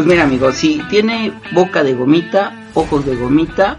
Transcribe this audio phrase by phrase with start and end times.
[0.00, 3.76] Pues mira, amigo, si tiene boca de gomita, ojos de gomita,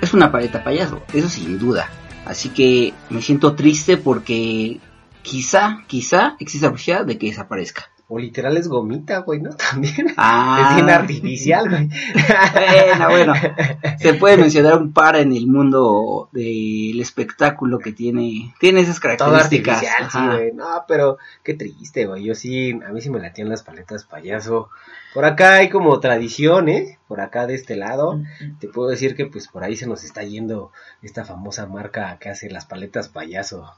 [0.00, 1.86] es una paleta payaso, eso sin duda.
[2.24, 4.80] Así que me siento triste porque
[5.20, 7.90] quizá, quizá existe la posibilidad de que desaparezca.
[8.12, 9.50] O literal es gomita, güey, ¿no?
[9.70, 10.12] También.
[10.16, 10.70] Ah.
[10.70, 11.88] Es bien artificial, güey.
[11.88, 13.34] Bueno, bueno.
[14.00, 19.16] Se puede mencionar un par en el mundo del espectáculo que tiene, tiene esas Todo
[19.16, 19.76] características.
[19.76, 20.52] artificial, sí, güey.
[20.52, 22.24] No, pero qué triste, güey.
[22.24, 24.70] Yo sí, a mí sí me latían las paletas payaso.
[25.14, 26.98] Por acá hay como tradición, ¿eh?
[27.06, 28.20] Por acá de este lado.
[28.58, 32.28] Te puedo decir que pues por ahí se nos está yendo esta famosa marca que
[32.28, 33.72] hace las paletas payaso.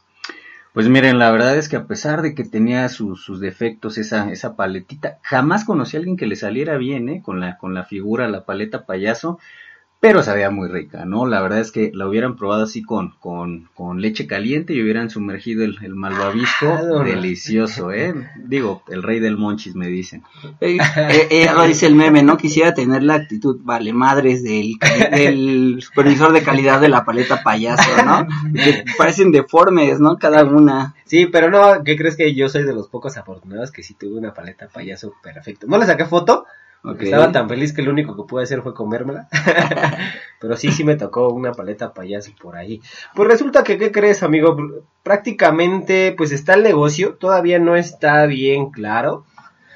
[0.72, 4.30] Pues miren, la verdad es que a pesar de que tenía sus, sus defectos esa,
[4.30, 7.22] esa paletita, jamás conocí a alguien que le saliera bien, ¿eh?
[7.22, 9.38] Con la, con la figura, la paleta payaso,
[10.02, 11.26] pero sabía muy rica, ¿no?
[11.26, 15.10] La verdad es que la hubieran probado así con, con, con leche caliente y hubieran
[15.10, 18.12] sumergido el, el malvavisco, Ah, delicioso, ¿eh?
[18.36, 20.24] Digo, el rey del monchis me dicen.
[20.60, 22.36] Eh, eh, eh, ahora dice el meme, ¿no?
[22.36, 24.72] Quisiera tener la actitud, vale, madres del,
[25.12, 28.26] del supervisor de calidad de la paleta payaso, ¿no?
[28.52, 30.18] Que parecen deformes, ¿no?
[30.18, 30.96] Cada una.
[31.04, 34.18] Sí, pero no, ¿qué crees que yo soy de los pocos afortunados que sí tuve
[34.18, 35.68] una paleta payaso perfecto?
[35.68, 36.44] No le saqué foto,
[36.98, 39.28] estaba tan feliz que lo único que pude hacer fue comérmela.
[40.40, 42.80] pero sí, sí me tocó una paleta payaso por ahí.
[43.14, 44.56] Pues resulta que, ¿qué crees, amigo?
[45.02, 49.24] Prácticamente, pues está el negocio, todavía no está bien claro.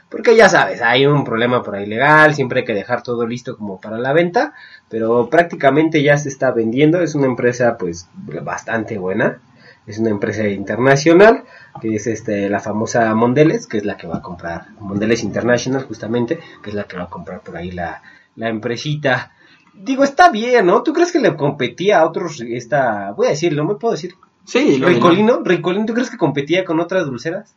[0.08, 3.56] Porque ya sabes, hay un problema por ahí legal, siempre hay que dejar todo listo
[3.56, 4.54] como para la venta,
[4.88, 9.40] pero prácticamente ya se está vendiendo, es una empresa pues bastante buena,
[9.86, 11.44] es una empresa internacional,
[11.80, 15.84] que es este la famosa Mondelez, que es la que va a comprar, Mondelez International
[15.84, 18.02] justamente, que es la que va a comprar por ahí la,
[18.34, 19.32] la empresita.
[19.74, 20.82] Digo, está bien, ¿no?
[20.82, 24.14] ¿Tú crees que le competía a otros, esta, voy a decirlo, ¿me puedo decir?
[24.44, 27.54] Sí, lo- Ricolino, Ricolino, ¿tú crees que competía con otras dulceras?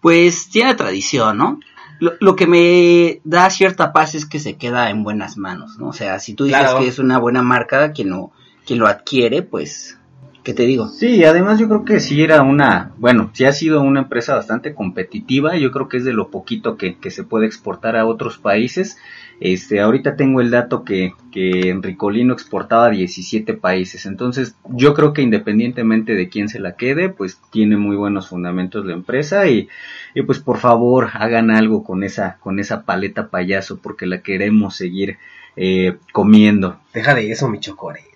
[0.00, 1.60] Pues tiene tradición, ¿no?
[2.00, 5.88] Lo, lo que me da cierta paz es que se queda en buenas manos, ¿no?
[5.88, 6.80] O sea, si tú dices Claro.
[6.80, 8.32] que es una buena marca, quien lo,
[8.66, 9.98] quien lo adquiere, pues,
[10.42, 10.88] ¿qué te digo?
[10.88, 14.74] Sí, además yo creo que sí era una, bueno, sí ha sido una empresa bastante
[14.74, 18.38] competitiva, yo creo que es de lo poquito que, que se puede exportar a otros
[18.38, 18.98] países.
[19.40, 25.12] Este, ahorita tengo el dato que, que Enricolino exportaba a 17 países, entonces yo creo
[25.12, 29.68] que independientemente de quién se la quede, pues tiene muy buenos fundamentos la empresa y,
[30.14, 34.76] y pues por favor hagan algo con esa, con esa paleta payaso porque la queremos
[34.76, 35.18] seguir
[35.56, 36.78] eh, comiendo.
[36.94, 37.58] Deja de eso, mi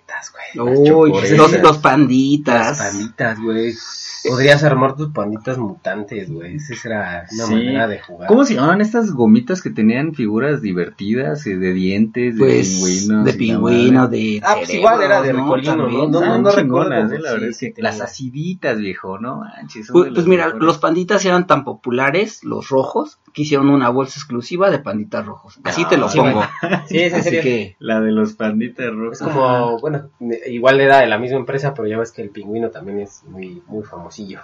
[0.07, 0.69] chocoretas, güey.
[0.69, 2.79] Las Uy, los, los panditas.
[2.79, 3.73] Las panditas, güey.
[4.27, 6.55] Podrías armar tus panditas mutantes, güey.
[6.57, 7.53] Esa era una Sí.
[7.53, 8.27] manera de jugar.
[8.27, 13.25] ¿Cómo se llamaban estas gomitas que tenían figuras divertidas, eh, de dientes, de Pues, pingüinos?
[13.25, 14.41] de y la pingüino, de.
[14.43, 15.45] Ah, pues igual era de ¿no?
[15.47, 15.55] No,
[15.87, 18.05] no, Estaban no recuerdo, eh, la sí, verdad es que las tenía.
[18.05, 19.37] aciditas, viejo, ¿no?
[19.39, 20.65] Manches, Pues, de pues mira, mejores.
[20.65, 25.59] los panditas eran tan populares, los rojos, que hicieron una bolsa exclusiva de panditas rojos.
[25.63, 26.41] Así te lo sí, pongo.
[26.87, 27.43] Sí, es en Así serio.
[27.43, 29.21] que, La de los panditas rojos.
[29.21, 30.09] Es como, bueno,
[30.47, 33.61] igual era de la misma empresa, pero ya ves que el pingüino también es muy,
[33.67, 34.39] muy famosillo.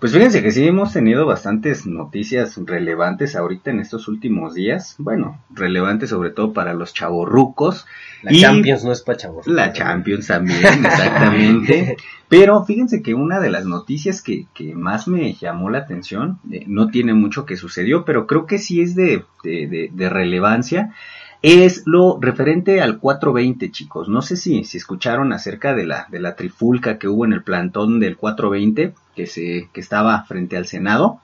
[0.00, 4.96] Pues fíjense que sí hemos tenido bastantes noticias relevantes ahorita en estos últimos días.
[4.98, 7.86] Bueno, relevantes sobre todo para los chavorrucos.
[8.22, 9.46] La Y- Champions no es para chavos.
[9.46, 11.96] La Champions también, exactamente.
[12.28, 16.64] Pero fíjense que una de las noticias que, que más me llamó la atención, eh,
[16.66, 20.92] no tiene mucho que sucedió, pero creo que sí es de, de, de- de relevancia,
[21.44, 24.08] es lo referente al 420, chicos.
[24.08, 27.42] No sé si, si escucharon acerca de la, de la trifulca que hubo en el
[27.42, 31.20] plantón del 420, que, se, que estaba frente al Senado.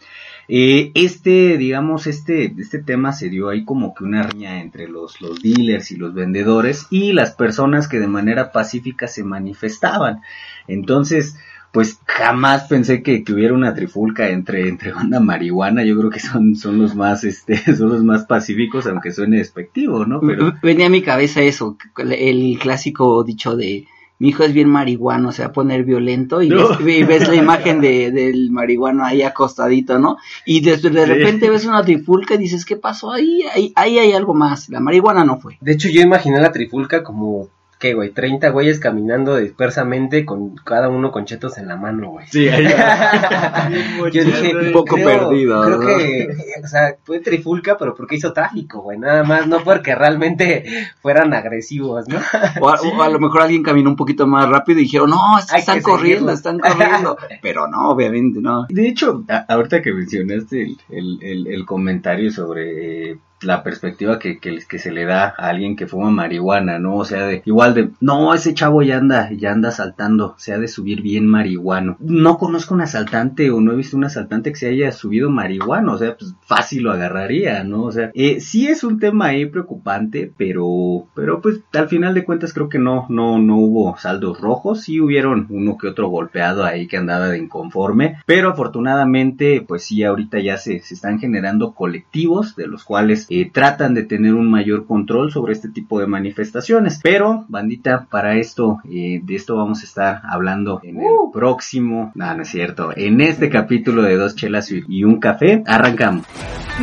[0.47, 5.23] Eh, este, digamos, este, este tema se dio ahí como que una riña entre los,
[5.23, 10.21] los dealers y los vendedores y las personas que de manera pacífica se manifestaban.
[10.69, 11.37] Entonces,
[11.73, 15.85] pues jamás pensé que, que hubiera una trifulca entre, entre banda marihuana.
[15.85, 20.05] Yo creo que son, son los más, este, son los más pacíficos, aunque suene despectivo,
[20.05, 20.21] ¿no?
[20.21, 23.87] Pero, venía a mi cabeza eso, el clásico dicho de
[24.19, 26.77] mi hijo es bien marihuano, se va a poner violento y, No.
[26.79, 30.19] ves, y ves la imagen de, del marihuano ahí acostadito, ¿no?
[30.45, 30.91] Y de, de Sí.
[30.91, 33.43] repente ves una trifulca y dices, ¿qué pasó ahí?
[33.55, 33.73] ahí?
[33.77, 35.57] Ahí hay algo más, la marihuana no fue.
[35.63, 37.49] De hecho, yo imaginé la trifulca como,
[37.81, 38.11] ¿qué, güey?
[38.11, 42.27] 30 güeyes caminando dispersamente con cada uno con chetos en la mano, güey.
[42.29, 42.65] sí, ahí
[44.13, 45.87] Yo dije, un poco creo- perdido, Creo ¿no?
[45.87, 46.29] que,
[46.63, 48.99] o sea, fue trifulca, pero porque hizo tráfico, güey.
[48.99, 50.65] Nada más, no porque realmente
[51.03, 52.19] fueran agresivos, ¿no?
[52.61, 55.39] O a, o a lo mejor alguien caminó un poquito más rápido y dijeron, no,
[55.39, 56.33] están corriendo, seguirlo".
[56.33, 57.17] están corriendo.
[57.43, 58.67] Pero no, obviamente no.
[58.69, 64.19] De hecho, a- ahorita que mencionaste el, el, el- el comentario sobre eh, la perspectiva
[64.19, 66.97] que, que, que, se le da a alguien que fuma marihuana, ¿no?
[66.97, 70.59] O sea, de, igual de, no, ese chavo ya anda, ya anda saltando, se ha
[70.59, 71.97] de subir bien marihuano.
[72.01, 75.93] No conozco un asaltante o no he visto un asaltante que se haya subido marihuano,
[75.93, 77.85] o sea, pues fácil lo agarraría, ¿no?
[77.85, 82.25] O sea, eh, sí es un tema ahí preocupante, pero, pero pues al final de
[82.25, 86.65] cuentas creo que no, no, no hubo saldos rojos, sí hubieron uno que otro golpeado
[86.65, 91.73] ahí que andaba de inconforme, pero afortunadamente, pues sí, ahorita ya se, se están generando
[91.73, 96.07] colectivos de los cuales eh, tratan de tener un mayor control sobre este tipo de
[96.07, 97.01] manifestaciones.
[97.03, 101.31] Pero, bandita, para esto, eh, de esto vamos a estar hablando en el uh.
[101.33, 106.27] próximo, no, no es cierto, en este capítulo de Dos Chelas y un Café, arrancamos.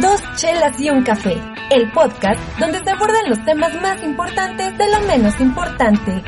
[0.01, 1.35] Dos Chelas y un Café,
[1.71, 6.23] el podcast donde se abordan los temas más importantes de lo menos importante.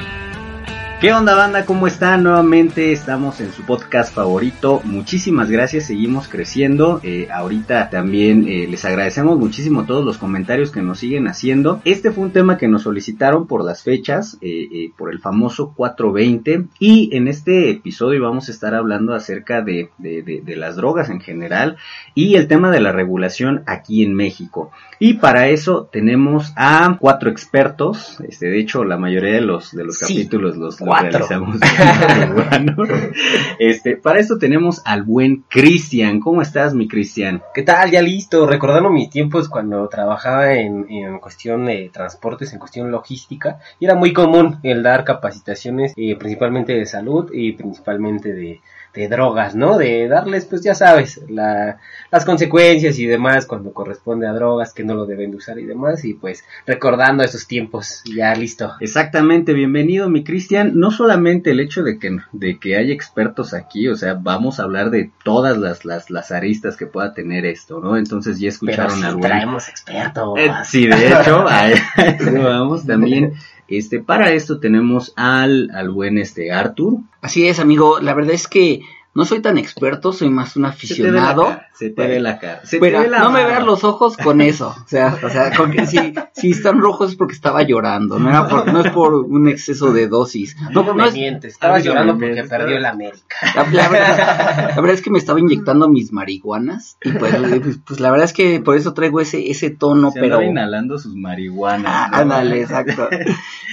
[1.00, 1.64] ¿Qué onda banda?
[1.64, 2.24] ¿Cómo están?
[2.24, 4.82] Nuevamente estamos en su podcast favorito.
[4.84, 7.00] Muchísimas gracias, seguimos creciendo.
[7.04, 11.82] Eh, ahorita también eh, les agradecemos muchísimo todos los comentarios que nos siguen haciendo.
[11.86, 16.66] Este fue un tema que nos solicitaron por las fechas, eh, por el famoso 420.
[16.80, 21.78] Y en este episodio vamos a estar hablando acerca de, de las drogas en general
[22.14, 24.72] y el tema de la regulación aquí en México.
[25.02, 28.20] Y para eso tenemos a cuatro expertos.
[28.28, 31.60] Este, de hecho, la mayoría de los, de los capítulos los, realizamos.
[33.60, 36.20] este, para esto tenemos al buen Cristian.
[36.20, 37.42] ¿Cómo estás, mi Cristian?
[37.54, 37.92] ¿Qué tal?
[37.92, 38.48] Ya listo.
[38.48, 43.96] Recordando mis tiempos cuando trabajaba en, en cuestión de transportes, en cuestión logística, y era
[43.96, 48.62] muy común el dar capacitaciones, eh, principalmente de salud y principalmente de
[49.00, 49.78] de drogas, ¿no?
[49.78, 51.78] De darles, pues ya sabes, la,
[52.12, 55.66] las consecuencias y demás cuando corresponde a drogas que no lo deben de usar y
[55.66, 58.74] demás, y pues recordando esos tiempos, ya listo.
[58.82, 63.88] Exactamente, bienvenido mi Cristian, no solamente el hecho de que, de que hay expertos aquí,
[63.88, 67.80] o sea, vamos a hablar de todas las, las, las aristas que pueda tener esto,
[67.80, 67.96] ¿no?
[67.96, 70.38] Entonces ya escucharon Pero traemos expertos.
[70.38, 71.46] Eh, sí, de hecho,
[72.44, 73.34] vamos también
[73.70, 76.98] este, para esto tenemos al, al buen este Arthur.
[77.22, 78.00] Así es, amigo.
[78.00, 78.82] La verdad es que
[79.20, 81.60] no soy tan experto, soy más un aficionado.
[81.74, 82.62] Se te ve la cara.
[82.64, 84.74] Se te ve la no me veas los ojos con eso.
[84.82, 88.18] O sea, o sea con que si, si están rojos es porque estaba llorando.
[88.18, 90.56] No, era por, no es por un exceso de dosis.
[90.72, 91.56] No, no, me mientes.
[91.56, 93.36] Estaba llorando porque perdió el América.
[93.74, 96.96] La, verdad, es que me estaba inyectando mis marihuanas.
[97.04, 100.12] Y pues, pues, pues, la verdad es que por eso traigo ese, ese tono.
[100.12, 101.92] Se pero inhalando sus marihuanas.
[101.94, 103.10] Ah, ándale, exacto.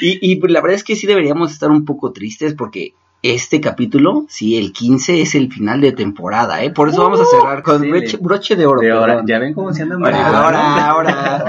[0.01, 3.61] Y, y pues, la verdad es que sí deberíamos estar un poco tristes porque este
[3.61, 6.71] capítulo, sí, el 15 es el final de temporada, ¿eh?
[6.71, 7.83] Por eso vamos a uh, cerrar con
[8.21, 8.83] broche, de oro.
[9.27, 11.46] Ya ven cómo se anda Ahora, ahora, ahora.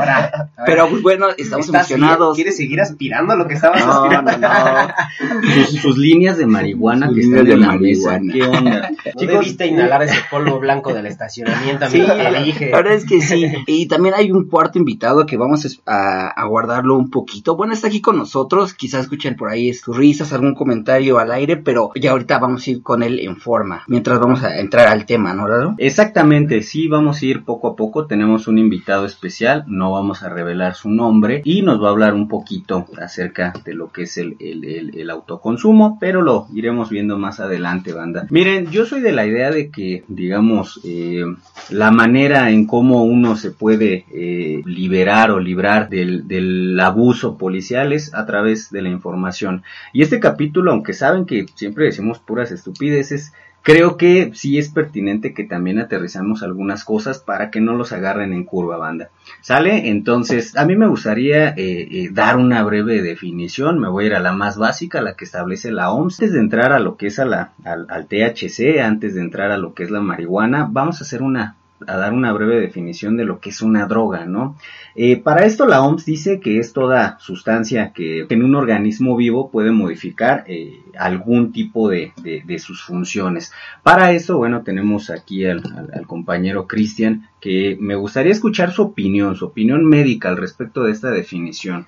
[0.67, 2.35] Pero pues, bueno, estamos emocionados.
[2.35, 4.31] ¿Quieres seguir aspirando a lo que estabas aspirando?
[4.37, 5.65] No, no.
[5.81, 8.33] Sus, líneas de marihuana que están de marihuana.
[8.33, 8.91] ¿Qué onda?
[9.15, 11.87] ¿No debiste inhalar ese polvo blanco del estacionamiento?
[11.89, 13.45] Sí, la verdad es que sí.
[13.65, 17.55] Y también hay un cuarto invitado que vamos a, a guardarlo un poquito.
[17.55, 18.73] Bueno, está aquí con nosotros.
[18.73, 22.71] Quizás escuchen por ahí sus risas, algún comentario al aire, pero ya ahorita vamos a
[22.71, 25.75] ir con él en forma, mientras vamos a entrar al tema, ¿no, Raro?
[25.77, 30.29] Exactamente, sí, vamos a ir poco a poco, tenemos un invitado especial, no vamos a
[30.29, 34.17] revelar su nombre y nos va a hablar un poquito acerca de lo que es
[34.17, 38.27] el, autoconsumo, pero lo iremos viendo más adelante, banda.
[38.29, 41.23] Miren, yo soy de la idea de que, digamos, eh,
[41.69, 47.93] la manera en cómo uno se puede eh, liberar o librar del, del abuso policial
[47.93, 49.63] es a través de la información.
[49.93, 53.33] Y este capítulo, aunque saben que siempre decimos puras estupideces,
[53.67, 58.31] creo que sí es pertinente que también aterrizamos algunas cosas para que no los agarren
[58.31, 59.09] en curva, banda.
[59.47, 59.87] ¿Sale?
[59.87, 64.13] Entonces, a mí me gustaría eh, eh, dar una breve definición, me voy a ir
[64.15, 66.19] a la más básica, la que establece la OMS.
[66.19, 69.51] Antes de entrar a lo que es a la, al, al THC, antes de entrar
[69.51, 73.17] a lo que es la marihuana, vamos a hacer una a dar una breve definición
[73.17, 74.55] de lo que es una droga, ¿no?
[74.95, 79.51] Eh, para esto la OMS dice que es toda sustancia que en un organismo vivo
[79.51, 83.51] puede modificar eh, algún tipo de, de, sus funciones.
[83.83, 85.61] Para eso, bueno, tenemos aquí al,
[86.07, 91.11] compañero Cristian, que me gustaría escuchar su opinión, su opinión médica al respecto de esta
[91.11, 91.85] definición.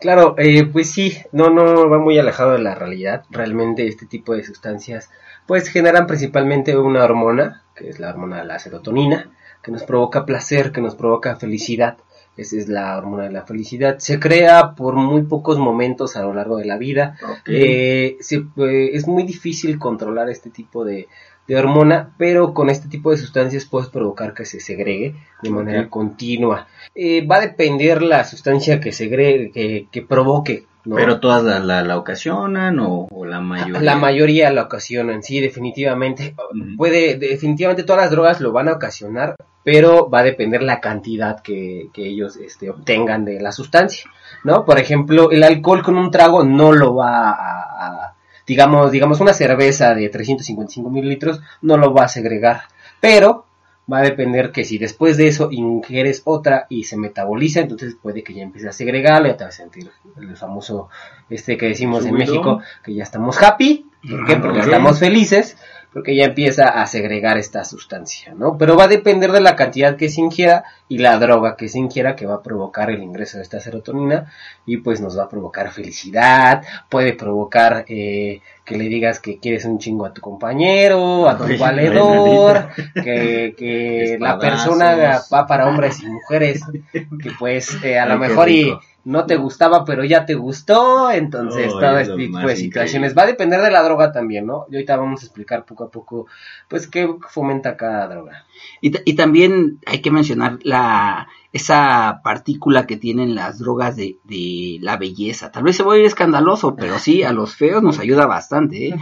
[0.00, 3.24] Claro, eh, pues sí, no, no va muy alejado de la realidad.
[3.30, 5.10] Realmente este tipo de sustancias
[5.46, 9.30] pues generan principalmente una hormona, que es la hormona de la serotonina,
[9.62, 11.98] que nos provoca placer, que nos provoca felicidad.
[12.40, 13.98] Esa es la hormona de la felicidad.
[13.98, 17.16] Se crea por muy pocos momentos a lo largo de la vida.
[17.46, 21.06] Eh, eh, es muy difícil controlar este tipo de,
[21.54, 26.68] hormona, pero con este tipo de sustancias puedes provocar que se segregue de manera continua.
[26.94, 31.98] Eh, va a depender la sustancia que segregue, que, que provoque pero todas la, la,
[31.98, 33.80] ocasionan o, la mayoría.
[33.80, 36.34] La mayoría la ocasionan, sí, definitivamente.
[36.76, 41.40] Puede, definitivamente todas las drogas lo van a ocasionar, pero va a depender la cantidad
[41.40, 44.10] que, que ellos este, obtengan de la sustancia,
[44.44, 44.64] ¿no?
[44.64, 48.14] Por ejemplo, el alcohol con un trago no lo va a, a
[48.46, 52.62] digamos, digamos una cerveza de 355 mililitros no lo va a segregar,
[53.00, 53.46] pero
[53.90, 58.22] va a depender que si después de eso ingieres otra y se metaboliza, entonces puede
[58.22, 60.88] que ya empiece a segregarlo y te vas a sentir el famoso
[61.28, 62.14] este que decimos en.
[62.14, 64.34] México, que ya estamos happy, ¿por qué?
[64.34, 65.56] Ah, Porque estamos felices,
[65.92, 68.56] porque ya empieza a segregar esta sustancia, ¿no?
[68.56, 71.78] Pero va a depender de la cantidad que se ingiera y la droga que se
[71.78, 74.32] ingiera que va a provocar el ingreso de esta serotonina
[74.66, 79.64] y pues nos va a provocar felicidad, puede provocar eh, que le digas que quieres
[79.64, 85.68] un chingo a tu compañero, a tu Ay, valedor, que, que la persona va para
[85.68, 88.80] hombres y mujeres, que pues eh, a lo Ay, mejor y rico.
[89.04, 93.10] No te gustaba pero ya te gustó, entonces Ay, todo es este tipo de situaciones
[93.10, 93.14] increíble.
[93.14, 94.66] va a depender de la droga también, ¿no?
[94.70, 96.26] Y ahorita vamos a explicar poco a poco
[96.68, 98.44] pues qué fomenta cada droga.
[98.80, 104.78] Y, y también hay que mencionar la esa partícula que tienen las drogas de, de
[104.80, 105.50] la belleza.
[105.50, 108.88] Tal vez se va a ir escandaloso, pero sí, a los feos nos ayuda bastante.
[108.88, 108.96] ¿eh?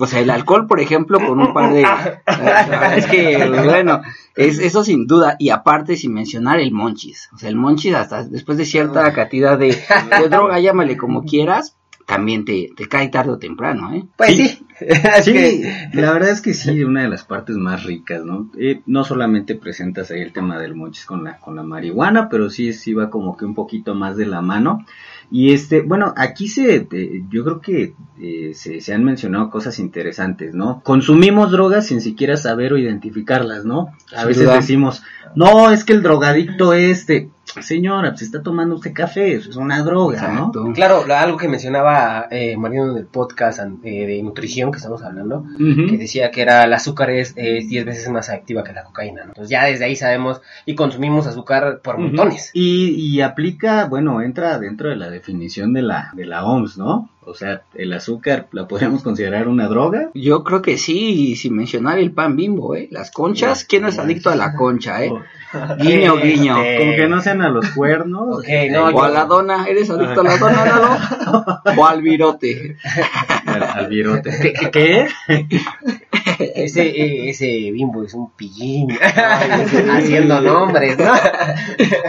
[0.00, 1.82] O sea, el alcohol, por ejemplo, con un par de...
[2.96, 4.02] es que, bueno,
[4.34, 5.36] es, eso sin duda.
[5.38, 7.28] Y aparte, sin mencionar el monchis.
[7.32, 11.76] O sea, el monchis, hasta después de cierta cantidad de, de droga, llámale como quieras,
[12.06, 14.04] también te, te cae tarde o temprano, ¿eh?
[14.16, 14.66] Pues sí, Sí.
[14.80, 18.50] es Sí, que- la verdad es que sí, una de las partes más ricas, ¿no?
[18.58, 22.50] Eh, no solamente presentas ahí el tema del monchis con la, con la marihuana, pero
[22.50, 24.84] sí, sí va como que un poquito más de la mano.
[25.30, 29.78] Y este, bueno, aquí se, eh, yo creo que eh, se, se han mencionado cosas
[29.78, 30.82] interesantes, ¿no?
[30.82, 33.92] Consumimos drogas sin siquiera saber o identificarlas, ¿no?
[34.14, 34.56] A veces duda.
[34.56, 35.02] decimos,
[35.34, 37.30] no, es que el drogadicto este,
[37.60, 40.72] señora, pues está tomando usted café, eso es una droga, ¿no?
[40.72, 45.44] Claro, algo que mencionaba eh, Mariano en el podcast eh, de nutrición que estamos hablando,
[45.58, 49.22] que decía que era el azúcar es es 10 veces más activa que la cocaína,
[49.22, 49.28] ¿no?
[49.28, 52.50] Entonces ya desde ahí sabemos y consumimos azúcar por montones.
[52.54, 57.10] Y, y aplica, bueno, entra dentro de la definición de la, de la OMS, ¿no?
[57.24, 60.10] O sea, el azúcar la podemos considerar una droga.
[60.12, 62.88] Yo creo que sí, y sin mencionar el pan bimbo, ¿eh?
[62.90, 65.12] Las conchas, ¿quién no es adicto a la concha, eh?
[65.78, 66.60] Guiño, guiño.
[66.60, 68.44] Este, Como que no sean a los cuernos.
[68.70, 71.62] No, O a la dona, ¿eres adicto a la dona, Lalo?
[71.76, 72.76] O al virote.
[73.46, 74.30] Al, al virote.
[74.40, 74.70] ¿Qué?
[74.72, 75.08] qué?
[76.54, 78.90] ese, eh, ese bimbo es un pillín
[79.90, 81.12] haciendo nombres, ¿no?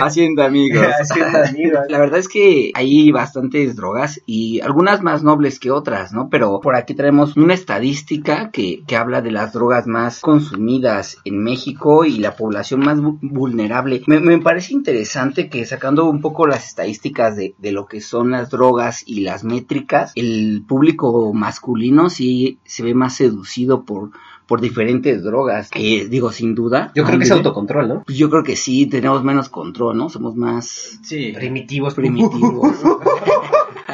[0.01, 0.87] Haciendo amigos.
[0.99, 1.81] haciendo amigos.
[1.89, 6.29] La verdad es que hay bastantes drogas y algunas más nobles que otras, ¿no?
[6.29, 11.43] Pero por aquí traemos una estadística que, que habla de las drogas más consumidas en
[11.43, 14.01] México y la población más vu- vulnerable.
[14.07, 18.31] Me, me parece interesante que sacando un poco las estadísticas de, de lo que son
[18.31, 24.11] las drogas y las métricas, el público masculino sí se ve más seducido por,
[24.47, 25.69] por diferentes drogas.
[25.75, 26.91] Eh, digo, sin duda.
[26.95, 28.03] Yo creo que es autocontrol, ¿no?
[28.05, 30.09] Pues yo creo que sí, tenemos menos control, ¿no?
[30.09, 31.31] Somos más Sí.
[31.35, 32.71] Primitivos, primitivos.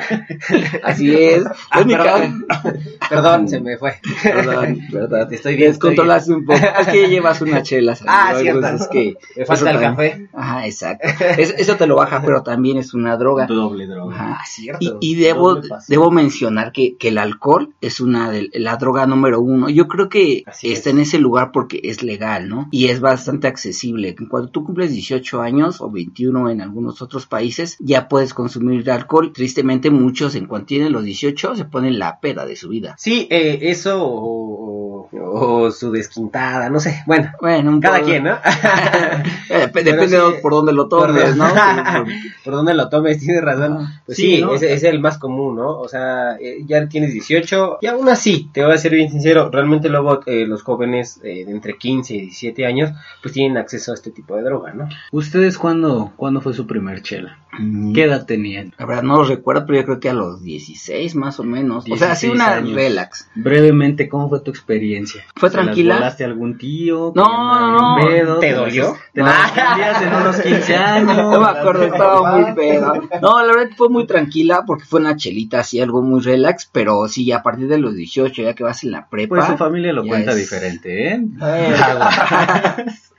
[0.83, 1.43] Así es.
[1.71, 2.45] Ah, perdón.
[3.09, 3.95] Perdón, se me fue.
[4.23, 5.27] Verdad, verdad.
[5.27, 6.59] Te estoy bien, estoy Descontrolaste un poco.
[6.79, 7.97] Es que llevas una chela.
[8.05, 8.59] Ah, cierto.
[8.59, 10.29] entonces Es que Me falta el café.
[10.33, 11.07] Ajá, exacto.
[11.37, 13.47] Es- eso te lo baja, pero también es una droga.
[13.47, 14.15] Doble droga.
[14.19, 14.99] Ah, cierto.
[15.01, 19.41] Y, y debo, debo mencionar que, que el alcohol es una de la droga número
[19.41, 19.69] uno.
[19.69, 20.95] Yo creo que Así está es.
[20.95, 22.67] en ese lugar porque es legal, ¿no?
[22.71, 24.15] Y es bastante accesible.
[24.29, 29.31] Cuando tú cumples 18 años o 21 en algunos otros países, ya puedes consumir alcohol.
[29.33, 32.95] Tristemente muchos en cuanto tienen los 18 se ponen la peda de su vida.
[32.97, 37.03] Sí, eh, eso o su desquintada, no sé.
[37.05, 38.37] Bueno, Bueno, cada poco- quien, ¿no?
[39.51, 41.45] Eh, dep- depende sí, por dónde lo tomes, ¿no?
[42.03, 42.07] Por-
[42.43, 43.87] Por donde lo tomes, tienes razón.
[44.05, 44.53] Pues sí, sí, ¿no?
[44.53, 45.79] es, es el más común, ¿no?
[45.79, 49.49] O sea, eh, ya tienes 18 y aún así, te voy a ser bien sincero,
[49.51, 53.91] realmente luego eh, los jóvenes eh, de entre 15 y 17 años, pues tienen acceso
[53.91, 54.87] a este tipo de droga, ¿no?
[55.11, 57.39] ¿Ustedes cuándo, cuándo fue su primer chela?
[57.57, 58.73] Mm, ¿Qué edad tenían?
[58.77, 61.85] La verdad no lo recuerdo, pero yo creo que a los 16 más o menos.
[61.89, 62.73] O sea, así 16 una años.
[62.75, 63.27] relax.
[63.35, 65.18] Brevemente, ¿cómo fue tu experiencia?
[65.35, 65.95] ¿Fue ¿Se las tranquila?
[65.95, 67.11] volaste a algún tío?
[67.15, 68.39] No, ¿Te llamaron no, pedo?
[68.39, 68.95] ¿Te dolió?
[69.13, 69.25] ¿Te No.
[69.27, 71.17] las en unos 15 años?
[71.17, 72.93] No me acuerdo, estaba muy pedo.
[73.21, 77.07] No, la verdad fue muy tranquila porque fue una chelita así, algo muy relax, pero
[77.07, 79.35] sí, a partir de los 18, ya que vas en la prepa.
[79.35, 81.21] Pues su familia lo cuenta es- diferente, ¿eh?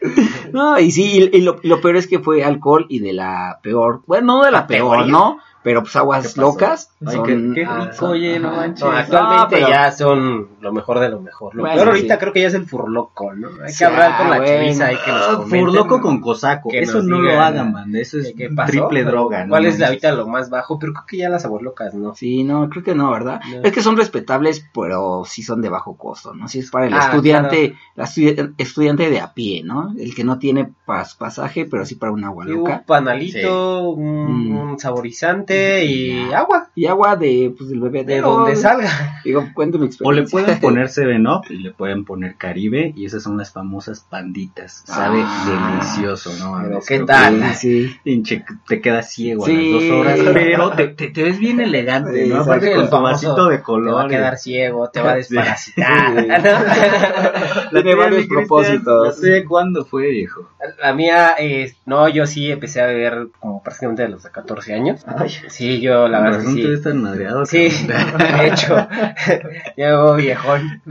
[0.53, 3.13] No, y sí, y, y lo, y lo peor es que fue alcohol y de
[3.13, 5.07] la peor, bueno, no de la peor.
[5.07, 5.39] ¿no?
[5.63, 7.27] Pero pues aguas locas Ay, son...
[7.27, 8.83] qué, qué ah, rico, oye, no manches.
[8.83, 11.55] No, actualmente pero- ya son lo mejor de lo mejor.
[11.55, 12.21] Lo Bueno, peor ahorita sí.
[12.21, 13.49] creo que ya es el furloco, ¿no?
[13.63, 14.53] Hay que hablar con ah, la bueno.
[14.55, 15.61] chaviza ahí que nos Ah, comenten.
[15.67, 16.71] Furloco con cosaco.
[16.71, 17.99] que Eso no lo hagan, banda.
[17.99, 18.71] Eso es ¿Qué pasó?
[18.71, 19.45] triple droga.
[19.45, 19.51] ¿no?
[19.51, 20.79] ¿Cuál es la, ahorita lo más bajo?
[20.79, 22.15] Pero creo que ya las abuelocas, ¿no?
[22.15, 23.41] Sí, no, creo que no, ¿verdad?
[23.51, 23.61] No.
[23.63, 26.49] Es que son respetables, pero sí son de bajo costo, ¿no?
[26.49, 29.93] Si es para el Ah, estudiante, la estu- estudiante de a pie, ¿no?
[29.99, 34.49] El que no tiene pas- pasaje, pero sí para un agua Sí, un panalito, un,
[34.51, 34.57] Mm.
[34.59, 36.69] un saborizante y agua.
[36.75, 39.21] Y agua de, pues, del bebé De donde salga.
[39.25, 40.31] Digo, cuento mi O le experiencia.
[40.31, 44.83] pueden poner Seven Up y le pueden poner Caribe y esas son las famosas panditas.
[44.87, 45.73] Sabe Ah.
[45.79, 46.59] delicioso, ¿no?
[46.63, 46.81] Pero?
[46.81, 47.41] ¿qué Creo tal?
[47.41, 47.97] que- Sí.
[48.05, 49.53] Pinche, te quedas ciego Sí.
[49.53, 52.41] a las dos horas, pero te, te, te ves bien elegante, Sí, ¿no?
[52.43, 53.95] Aparte El con tu vasito de Te color.
[53.97, 56.15] va a quedar ciego, te va a desparasitar.
[57.73, 59.07] La Tiene varios propósitos.
[59.07, 60.49] No sé cuándo fue, viejo.
[60.83, 65.05] La mía, es no, yo sí empecé a beber como prácticamente de los 14 años.
[65.07, 66.73] Ay, Sí, yo la verdad razón que te sí.
[66.73, 67.47] ves tan madreado.
[67.47, 68.19] Sí, cabrón.
[68.41, 68.89] de hecho,
[69.77, 70.83] llevo viejón.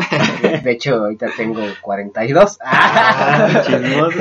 [0.63, 2.57] De hecho, ahorita tengo 42.
[2.71, 4.19] Ah, chismoso.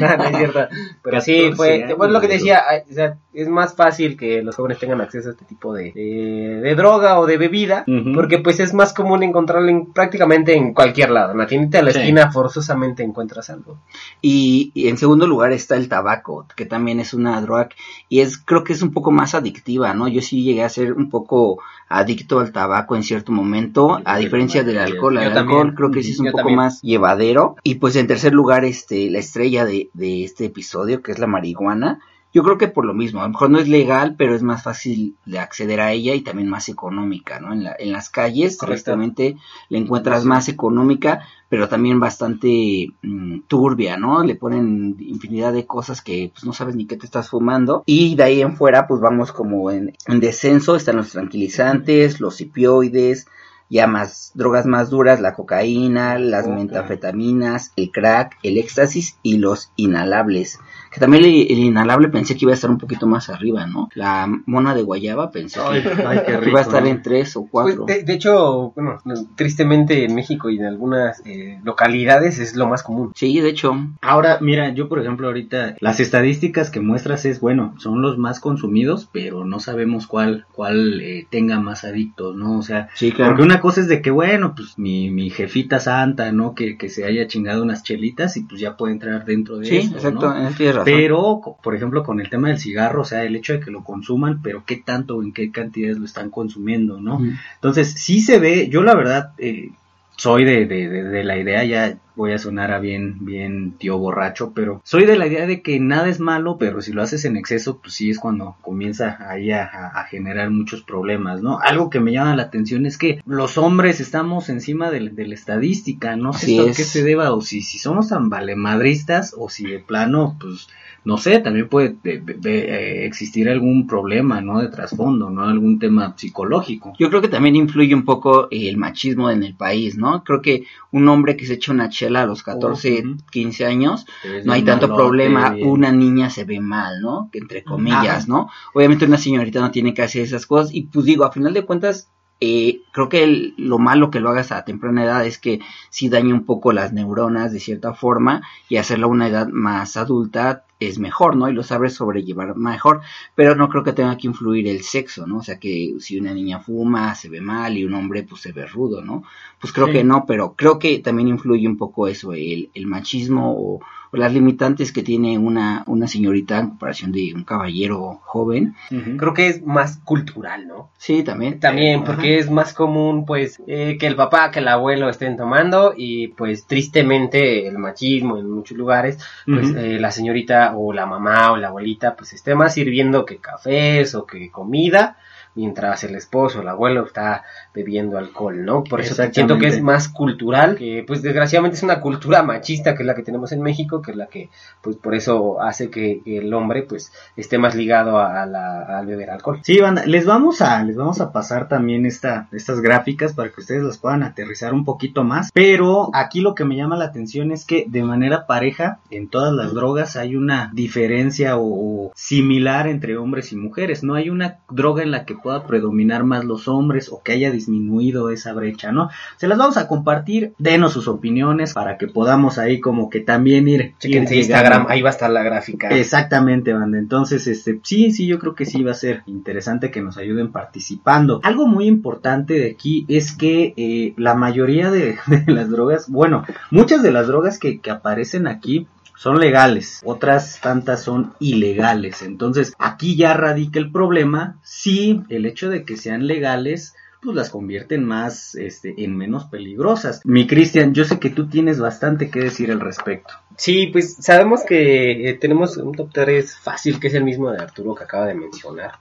[0.00, 0.68] No, no es cierto.
[1.02, 4.16] Pero sí, 14 fue, años, bueno, lo que te decía, o sea, es más fácil
[4.16, 7.84] que los jóvenes tengan acceso a este tipo de, de, de droga o de bebida,
[7.86, 8.12] Ujú.
[8.14, 11.32] porque pues es más común encontrarla en, prácticamente en cualquier lado.
[11.32, 11.98] En la tiendita de la Sí.
[12.00, 13.78] esquina forzosamente encuentras algo.
[14.20, 17.68] Y, y en segundo lugar está el tabaco, que también es una droga
[18.10, 20.08] y es creo que es un poco más adictiva, ¿no?
[20.08, 24.64] Yo sí llegué a ser un poco adicto al tabaco en cierto momento, a diferencia
[24.64, 25.16] del alcohol.
[25.16, 27.54] El alcohol creo que sí es un poco más llevadero.
[27.62, 31.28] Y pues en tercer lugar, este, la estrella de, de este episodio, que es la
[31.28, 32.00] marihuana.
[32.32, 34.62] Yo creo que por lo mismo, a lo mejor no es legal, pero es más
[34.62, 37.52] fácil de acceder a ella y también más económica, ¿no?
[37.52, 39.36] En, la, en las calles, directamente
[39.68, 44.22] la encuentras más económica, pero también bastante mm, turbia, ¿no?
[44.22, 47.82] Le ponen infinidad de cosas que pues no sabes ni qué te estás fumando.
[47.84, 52.40] Y de ahí en fuera, pues vamos como en, en descenso, están los tranquilizantes, los
[52.40, 53.26] opioides,
[53.70, 59.72] ya más drogas más duras, la cocaína, las metafetaminas, el crack, el éxtasis y los
[59.76, 60.58] inhalables.
[60.90, 63.88] Que también el, el inhalable pensé que iba a estar un poquito más arriba, ¿no?
[63.94, 66.50] La mona de guayaba pensé Ay, que, ay, qué que rico.
[66.50, 66.88] iba a estar ¿no?
[66.88, 67.84] en tres o Pues, cuatro.
[67.86, 68.98] de, de hecho, bueno,
[69.36, 73.12] tristemente en México y en algunas eh, localidades es lo más común.
[73.14, 73.74] Sí, de hecho.
[74.00, 78.40] Ahora, mira, yo por ejemplo ahorita las estadísticas que muestras es, bueno, son los más
[78.40, 82.58] consumidos, pero no sabemos cuál cuál eh, tenga más adictos, ¿no?
[82.58, 83.30] O sea, Sí, claro.
[83.32, 86.54] porque una cosa es de que, bueno, pues mi, mi jefita santa, ¿no?
[86.54, 89.76] Que, que se haya chingado unas chelitas y pues ya puede entrar dentro de Sí,
[89.78, 90.79] eso, exacto, ¿no?
[90.84, 90.94] Razón.
[90.94, 93.84] Pero, por ejemplo, con el tema del cigarro, o sea, el hecho de que lo
[93.84, 97.20] consuman, pero qué tanto o en qué cantidades lo están consumiendo, ¿no?
[97.54, 99.70] Entonces, sí se ve, yo la verdad eh,
[100.16, 103.98] soy de, de, de, de la idea, ya voy a sonar a bien, bien tío
[103.98, 107.24] borracho, pero soy de la idea de que nada es malo, pero si lo haces
[107.24, 111.58] en exceso, pues sí es cuando comienza ahí a, a- a generar muchos problemas, ¿no?
[111.60, 115.34] Algo que me llama la atención es que los hombres estamos encima de, de la
[115.34, 116.76] estadística, no sé a es.
[116.76, 120.68] qué se deba, o si, si somos tan valemadristas, o si de plano, pues
[121.02, 124.60] no sé, también puede de- de- de, eh, existir algún problema, ¿no?
[124.60, 125.44] De trasfondo, ¿no?
[125.44, 126.92] Algún tema psicológico.
[126.98, 130.22] Yo creo que también influye un poco el machismo en el país, ¿no?
[130.24, 133.16] Creo que un hombre que se echa una chela a los 14, Ujú.
[133.30, 134.06] 15 años,
[134.44, 135.56] no hay tanto malote, problema.
[135.62, 137.28] Una niña se ve mal, ¿no?
[137.32, 138.24] Que entre comillas, Ajá.
[138.26, 138.48] ¿no?
[138.74, 140.74] Obviamente una señorita no tiene que hacer esas cosas.
[140.74, 142.10] Y pues digo, a final de cuentas,
[142.40, 146.08] eh, creo que el- lo malo que lo hagas a temprana edad es que sí
[146.08, 150.64] daña un poco las neuronas de cierta forma y hacerlo a una edad más adulta
[150.80, 151.48] es mejor, ¿no?
[151.50, 153.02] Y lo sabes sobrellevar mejor,
[153.34, 155.38] pero no creo que tenga que influir el sexo, ¿no?
[155.38, 158.52] O sea que si una niña fuma se ve mal y un hombre pues se
[158.52, 159.22] ve rudo, ¿no?
[159.60, 159.92] Pues creo Sí.
[159.92, 163.80] que no, pero creo que también influye un poco eso, el, el machismo o,
[164.12, 168.74] o las limitantes que tiene una, una señorita en comparación de un caballero joven.
[169.16, 170.90] Creo que es más cultural, ¿no?
[170.98, 171.60] Sí, también.
[171.60, 175.94] También, porque es más común, pues, eh, que el papá, que el abuelo estén tomando
[175.96, 181.52] y, pues, tristemente, el machismo en muchos lugares, pues, eh, la señorita o la mamá
[181.52, 185.16] o la abuelita, pues, esté más sirviendo que cafés o que comida,
[185.60, 187.44] mientras el esposo o el abuelo está
[187.74, 188.82] bebiendo alcohol, ¿no?
[188.82, 193.02] Por eso siento que es más cultural, que, pues, desgraciadamente es una cultura machista que
[193.02, 194.48] es la que tenemos en México, que es la que,
[194.80, 198.98] pues, por eso hace que, que el hombre, pues, esté más ligado a, a la,
[198.98, 199.60] al beber alcohol.
[199.62, 203.60] Sí, banda, les vamos a, les vamos a pasar también esta, estas gráficas para que
[203.60, 205.50] ustedes las puedan aterrizar un poquito más.
[205.52, 209.52] Pero aquí lo que me llama la atención es que de manera pareja, en todas
[209.52, 214.02] las drogas hay una diferencia o, o similar entre hombres y mujeres.
[214.02, 217.50] No hay una droga en la que pueda predominar más los hombres o que haya
[217.50, 219.10] disminuido esa brecha, ¿no?
[219.36, 223.68] Se las vamos a compartir, denos sus opiniones para que podamos ahí como que también
[223.68, 223.94] ir...
[223.98, 225.88] Chequense ir Instagram, ahí va a estar la gráfica.
[225.88, 226.98] Exactamente, banda.
[226.98, 230.52] Entonces, este, sí, sí, yo creo que sí va a ser interesante que nos ayuden
[230.52, 231.40] participando.
[231.42, 236.44] Algo muy importante de aquí es que eh, la mayoría de, de las drogas, bueno,
[236.70, 238.86] muchas de las drogas que, que aparecen aquí
[239.20, 242.22] son legales, otras tantas son ilegales.
[242.22, 247.50] Entonces, aquí ya radica el problema si el hecho de que sean legales pues las
[247.50, 250.22] convierten más este en menos peligrosas.
[250.24, 253.34] Mi Cristian, yo sé que tú tienes bastante que decir al respecto.
[253.58, 257.58] Sí, pues sabemos que eh, tenemos un top 3 fácil, que es el mismo de
[257.58, 258.92] Arturo que acaba de mencionar.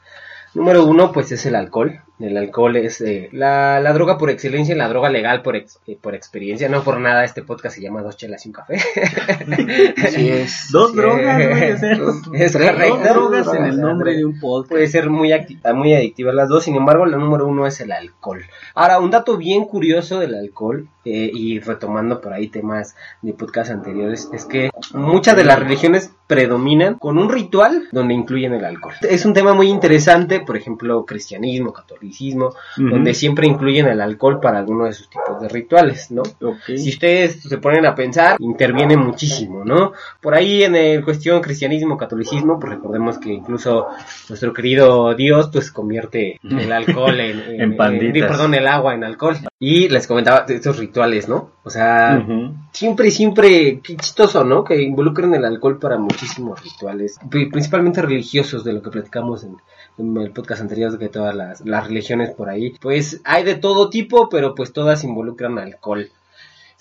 [0.54, 2.02] Número uno, pues es el alcohol.
[2.20, 5.98] El alcohol es eh, la, la droga por excelencia, la droga legal por, ex- eh,
[6.00, 6.68] por experiencia.
[6.68, 8.76] No por nada este podcast se llama Dos chelas y un café.
[10.04, 10.68] Así es.
[10.72, 10.98] Dos Sí.
[10.98, 11.82] drogas,
[12.34, 12.98] Es tres correcto.
[13.14, 14.72] drogas en el nombre de un podcast.
[14.72, 15.32] Puede ser muy,
[15.76, 18.44] muy adictiva las dos, sin embargo, la número uno es el alcohol.
[18.76, 23.72] Ahora, un dato bien curioso del alcohol, eh, y retomando por ahí temas de podcast
[23.72, 28.94] anteriores, es que muchas de las religiones predominan con un ritual donde incluyen el alcohol.
[29.02, 32.09] Es un tema muy interesante, por ejemplo, cristianismo, catolicismo,
[32.78, 36.24] Donde siempre incluyen el alcohol para alguno de sus tipos de rituales, ¿no?
[36.78, 39.94] Si ustedes se ponen a pensar, interviene muchísimo, ¿no?
[40.22, 43.88] Por ahí en el cuestión cristianismo, catolicismo, pues recordemos que incluso
[44.30, 48.30] nuestro querido Dios, pues convierte el alcohol en, En panditas.
[48.30, 49.36] perdón, el agua en alcohol.
[49.62, 51.52] Y les comentaba estos rituales, ¿no?
[51.64, 52.16] O sea,
[52.72, 54.64] siempre, siempre, qué chistoso, ¿no?
[54.64, 59.58] Que involucren el alcohol para muchísimos rituales, pri- principalmente religiosos, de lo que platicamos en,
[59.98, 61.99] en el podcast anterior, de que todas las, las religiones
[62.36, 66.10] por ahí, pues hay de todo tipo, pero pues todas involucran alcohol.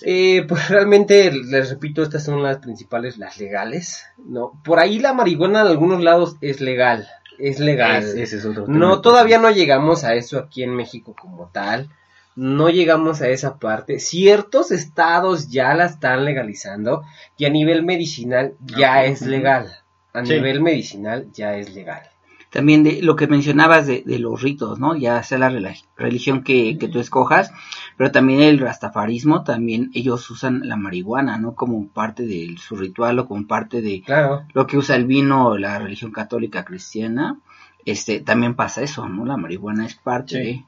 [0.02, 4.52] Eh, pues realmente, les repito, estas son las principales, las legales, ¿no?
[4.64, 8.02] Por ahí la marihuana en algunos lados es legal, es legal.
[8.04, 11.48] Es- ese es otro tema No, todavía no llegamos a eso aquí en México como
[11.52, 11.88] tal.
[12.36, 13.98] No llegamos a esa parte.
[13.98, 17.02] Ciertos estados ya la están legalizando
[17.36, 19.06] y a nivel medicinal ya Ok.
[19.06, 19.76] es legal.
[20.12, 20.34] A Sí.
[20.34, 22.02] nivel medicinal ya es legal.
[22.50, 24.96] También de lo que mencionabas de, de los ritos, ¿no?
[24.96, 25.50] Ya sea la
[25.96, 27.52] religión que, que tú escojas,
[27.96, 31.54] pero también el rastafarismo, también ellos usan la marihuana, ¿no?
[31.54, 34.44] Como parte de su ritual o como parte de Claro.
[34.54, 37.38] lo que usa el vino, la religión católica cristiana.
[37.84, 39.24] Este, también pasa eso, ¿no?
[39.24, 40.38] La marihuana es parte Sí.
[40.38, 40.64] de...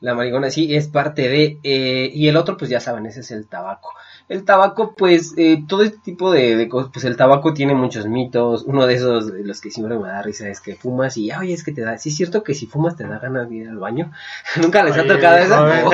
[0.00, 1.58] La marihuana sí es parte de...
[1.62, 3.90] eh, y el otro, pues ya saben, ese es el tabaco.
[4.28, 8.06] El tabaco, pues, eh, todo este tipo de, de cosas, pues el tabaco tiene muchos
[8.06, 8.64] mitos.
[8.66, 11.52] Uno de esos, de los que siempre me da risa, es que fumas y, oye,
[11.52, 11.96] es que te da...
[11.98, 14.10] Sí es cierto que si fumas te da ganas de ir al baño.
[14.60, 15.90] Nunca les ha tocado eso.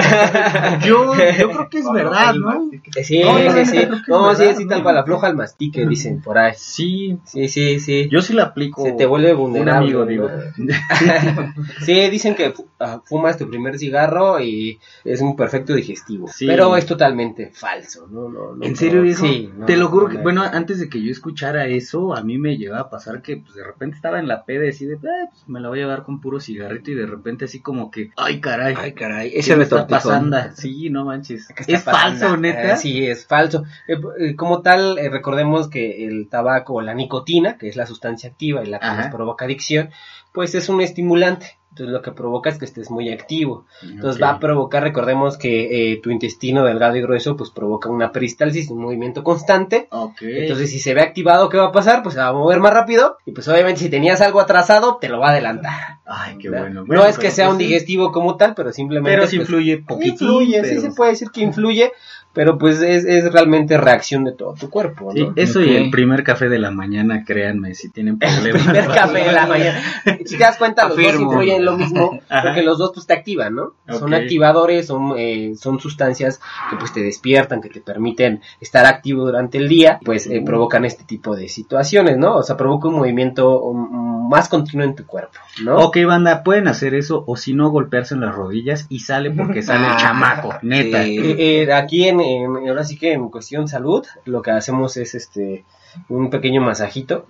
[0.87, 2.71] Yo, yo creo que es verdad, ¿no?
[3.03, 3.89] Sí, No, sí, no, sí.
[4.09, 6.53] No, sí, verdad, sí, tal cual, afloja el mastique, dicen por ahí.
[6.57, 8.09] Sí, Sí, sí, sí.
[8.11, 8.83] yo sí la aplico.
[8.83, 9.93] Se te vuelve un vulnerable.
[9.93, 10.07] amigo, ¿no?
[10.07, 10.31] digo.
[11.85, 16.29] Sí, dicen que ah, fumas tu primer cigarro y es un perfecto digestivo.
[16.29, 16.47] Sí.
[16.47, 18.22] Pero es totalmente falso, ¿no?
[18.61, 19.03] ¿En serio?
[19.15, 19.51] Sí.
[19.57, 20.23] no, Te lo juro que, no.
[20.23, 23.55] bueno, antes de que yo escuchara eso, a mí me llegaba a pasar que pues
[23.55, 24.99] de repente estaba en la peda y así de, "Eh,
[25.31, 28.11] pues, me la voy a llevar con puro cigarrito y de repente así como que,
[28.17, 30.37] ay caray, Ay, caray, ¿qué ese me está pasando.
[30.55, 31.49] Sí, no manches.
[31.49, 32.75] ¿Qué está Es falso, neta.
[32.75, 33.65] Eh, sí, es falso.
[33.89, 37.87] Eh, eh, como tal, eh, recordemos que el tabaco o la nicotina, que es la
[37.87, 39.03] sustancia activa y la que Ajá.
[39.05, 39.91] nos provoca adicción,
[40.33, 41.59] pues es un estimulante.
[41.73, 43.65] Entonces lo que provoca es que estés muy activo.
[43.83, 48.13] Entonces va a provocar, recordemos que eh, tu intestino delgado y grueso pues provoca una
[48.13, 49.89] peristalsis, un movimiento constante.
[49.91, 50.21] Ok.
[50.21, 52.03] Entonces si se ve activado, ¿qué va a pasar?
[52.03, 55.09] Pues se va a mover más rápido y pues obviamente si tenías algo atrasado, te
[55.09, 56.01] lo va a adelantar.
[56.05, 56.85] ay, qué bueno.
[56.87, 59.17] no es que sea pues un digestivo como tal, pero simplemente...
[59.17, 60.13] Pero sí pues, influye poquito.
[60.13, 61.91] influye, sí se puede decir que influye,
[62.33, 65.13] pero pues es, es realmente reacción de todo tu cuerpo, ¿no?
[65.13, 68.63] Sí, eso y el primer café de la mañana, créanme, si tienen problemas.
[68.63, 69.81] primer café de la mañana.
[70.25, 71.33] Si te das cuenta, los dos Afirmo.
[71.33, 72.43] influyen en lo mismo, Ajá.
[72.49, 73.75] porque los dos pues te activan, ¿no?
[73.99, 76.41] Son activadores, son, eh, son sustancias
[76.71, 80.85] que pues te despiertan, que te permiten estar activo durante el día, pues eh, provocan
[80.85, 82.37] este tipo de situaciones, ¿no?
[82.37, 85.77] O sea, provoca un movimiento um, más continuo en tu cuerpo, ¿no?
[85.79, 89.63] Ok, banda, pueden hacer eso o si no, golpearse en las rodillas y sale porque
[89.63, 91.03] sale el Ah, chamaco, neta.
[91.05, 91.19] sí.
[91.19, 95.15] Eh, eh, aquí en, en- ahora sí que en cuestión salud, lo que hacemos es
[95.15, 95.65] este
[96.09, 97.27] un pequeño masajito.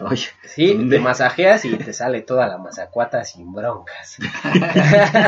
[0.00, 0.96] Oye, Sí, ¿Dónde?
[0.98, 4.18] te masajeas y te sale toda la mazacuata sin broncas.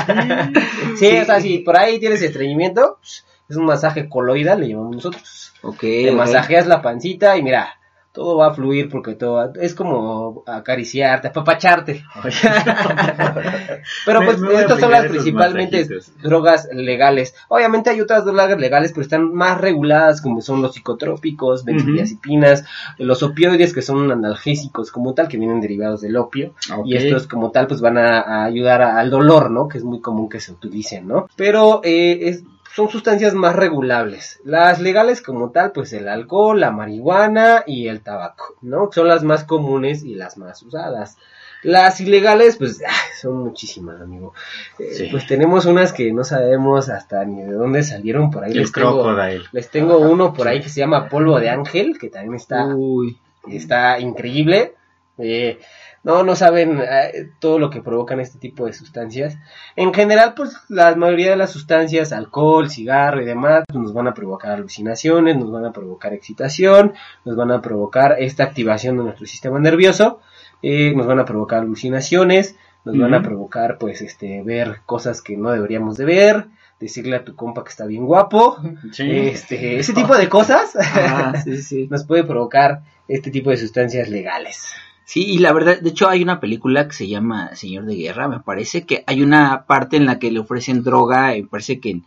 [0.97, 4.97] sí, o sea, si por ahí tienes estreñimiento, pues, es un masaje coloidal, le llamamos
[4.97, 5.53] nosotros.
[5.63, 7.80] Ok, Te masajeas la pancita y mira,
[8.13, 12.05] todo va a fluir porque todo va- es como acariciarte, apapacharte.
[14.07, 15.87] pero pues estas son las principalmente
[16.23, 17.35] drogas legales.
[17.49, 22.65] Obviamente hay otras drogas legales, pero están más reguladas como son los psicotrópicos, benzodiazepinas,
[22.99, 26.87] los opioides que son analgésicos como tal que vienen derivados del opio Ok.
[26.87, 29.69] y estos como tal pues van a, a ayudar a- al dolor, ¿no?
[29.69, 31.27] Que es muy común que se utilicen, ¿no?
[31.37, 32.43] Pero eh, es-
[32.81, 34.41] son sustancias más regulables.
[34.43, 38.91] Las legales como tal pues el alcohol, la marihuana y el tabaco, ¿no?
[38.91, 41.19] Son las más comunes y las más usadas.
[41.63, 44.33] Las ilegales, pues, ah, son muchísimas, amigo.
[44.79, 45.09] Eh, Sí.
[45.11, 48.53] Pues tenemos unas que no sabemos hasta ni de dónde salieron por ahí.
[48.53, 49.15] El les tengo,
[49.53, 53.19] les tengo uno por ahí que se llama polvo de ángel, que también está Uy,
[53.47, 54.73] está increíble.
[55.23, 55.59] Eh,
[56.03, 59.37] no, no saben eh, todo lo que provocan este tipo de sustancias.
[59.77, 64.09] En general, pues la mayoría de las sustancias, alcohol, cigarro y demás, pues, nos van
[64.09, 69.03] a provocar alucinaciones, nos van a provocar excitación, nos van a provocar esta activación de
[69.05, 70.21] nuestro sistema nervioso,
[70.63, 75.37] eh, nos van a provocar alucinaciones, nos van a provocar, pues, este, ver cosas que
[75.37, 76.47] no deberíamos de ver,
[76.81, 78.57] decirle a tu compa que está bien guapo,
[78.91, 79.05] Sí.
[79.11, 80.75] este, ese tipo de cosas.
[80.81, 81.87] ah, sí, sí.
[81.91, 84.73] nos puede provocar este tipo de sustancias legales.
[85.13, 88.29] Sí, y la verdad, de hecho hay una película que se llama Señor de Guerra,
[88.29, 91.91] me parece que hay una parte en la que le ofrecen droga, me parece que
[91.91, 92.05] en,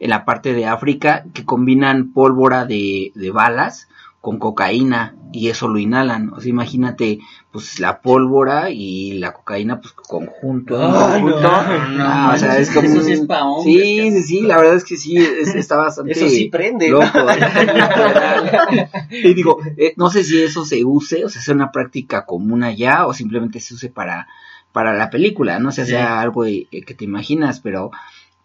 [0.00, 3.88] la parte de África, que combinan pólvora de, de balas
[4.22, 6.32] con cocaína y eso lo inhalan.
[6.32, 7.18] O sea, imagínate,
[7.50, 10.80] pues la pólvora y la cocaína, pues conjunto.
[10.80, 11.40] Ah, conjunto.
[11.42, 12.86] no, no, Ah, o sea, es como...
[12.88, 15.76] eso sí es pa' hombres, Sí, sí, sí, la verdad es que sí, es- está
[15.76, 16.12] bastante...
[16.12, 16.88] Eso sí prende.
[16.90, 17.00] ¿no?
[17.00, 17.18] loco.
[19.10, 22.62] y digo, eh, no sé si eso se use, o sea, sea una práctica común
[22.62, 24.28] allá, o simplemente se use para,
[24.72, 25.90] para la película, no sé, Sí.
[25.92, 27.90] sea algo de- eh, que te imaginas, pero,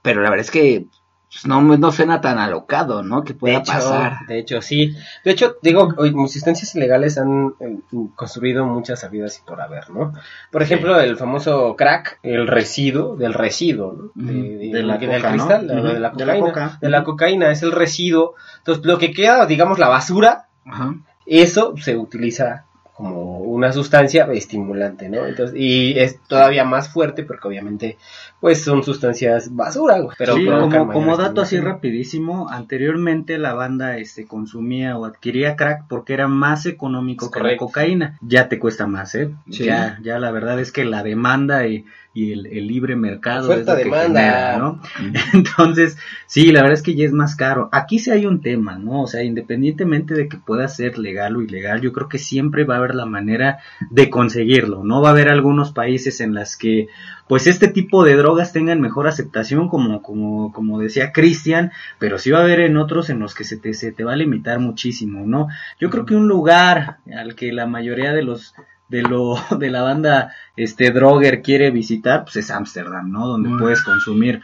[0.02, 0.86] pero la verdad es que
[1.30, 3.24] pues, no, me- no suena tan alocado, ¿no?
[3.24, 4.26] Que De pueda hecho, pasar.
[4.28, 4.96] de hecho, sí.
[5.26, 5.94] De hecho, digo,
[6.28, 7.78] sustancias ilegales han eh,
[8.16, 10.14] construido muchas habidas y por haber, ¿no?
[10.52, 14.32] Por ejemplo, el famoso crack, el residuo, del residuo, ¿no?
[14.32, 16.40] De la del cristal, de la cocaína.
[16.46, 16.78] coca.
[16.80, 18.36] de la cocaína, es el residuo.
[18.60, 20.96] Entonces, lo que queda, digamos, la basura, Ajá.
[21.26, 22.64] eso se utiliza
[22.98, 25.28] como una sustancia estimulante, ¿no?
[25.28, 27.96] Entonces, y es todavía más fuerte porque obviamente,
[28.40, 33.98] pues son sustancias basura, güey, pero sí, como, como dato así rapidísimo, anteriormente la banda
[33.98, 38.18] este consumía o adquiría crack porque era más económico Es que la cocaína.
[38.22, 39.30] Ya te cuesta más, ¿eh?
[39.52, 39.66] Sí.
[39.66, 41.86] Ya, ya la verdad es que la demanda y,
[42.18, 44.08] y el, el libre mercado es lo que demanda.
[44.08, 44.82] genera, ¿no?
[45.34, 47.70] Entonces, sí, la verdad es que ya es más caro.
[47.72, 49.04] Aquí sí hay un tema, ¿no?
[49.04, 52.74] O sea, independientemente de que pueda ser legal o ilegal, yo creo que siempre va
[52.74, 53.60] a haber la manera
[53.92, 55.00] de conseguirlo, ¿no?
[55.00, 56.88] Va a haber algunos países en las que,
[57.28, 62.32] pues, este tipo de drogas tengan mejor aceptación, como, como, como decía Cristian, pero sí
[62.32, 64.58] va a haber en otros en los que se te, se te va a limitar
[64.58, 65.50] muchísimo, ¿no?
[65.80, 68.56] Yo creo que un lugar al que la mayoría de los
[68.90, 73.82] de lo de la banda este Droger quiere visitar pues es Ámsterdam no donde puedes
[73.84, 74.42] consumir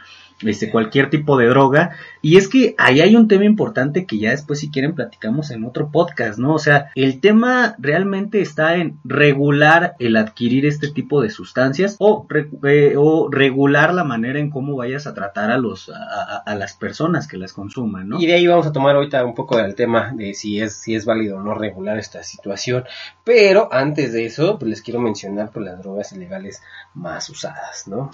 [0.48, 4.30] este cualquier tipo de droga y es que ahí hay un tema importante que ya
[4.30, 8.98] después si quieren platicamos en otro podcast no o sea el tema realmente está en
[9.04, 12.26] regular el adquirir este tipo de sustancias o,
[12.64, 16.74] eh, o regular la manera en cómo vayas a tratar a los a, a- las
[16.74, 19.74] personas que las consuman no Y de ahí vamos a tomar ahorita un poco del
[19.74, 22.84] tema de si es, si es válido o no regular esta situación.
[23.24, 26.62] Pero antes de eso, pues les quiero mencionar pues, las drogas ilegales
[26.94, 28.10] más usadas, ¿no?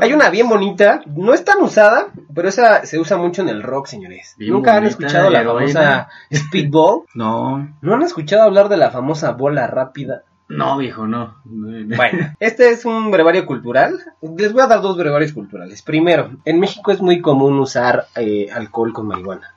[0.00, 1.73] Hay una bien bonita, no es tan usada,
[2.34, 4.34] pero esa se usa mucho en el rock, señores.
[4.38, 5.66] Bien ¿Nunca han escuchado la heroína.
[5.66, 7.02] famosa Speedball?
[7.14, 10.22] No, ¿No han escuchado hablar de la famosa bola rápida?
[10.46, 13.98] no viejo no Bueno, este es un brevario cultural.
[14.36, 15.82] Les voy a dar dos brevarios culturales.
[15.82, 19.53] Primero, en México es muy común usar eh, alcohol con marihuana.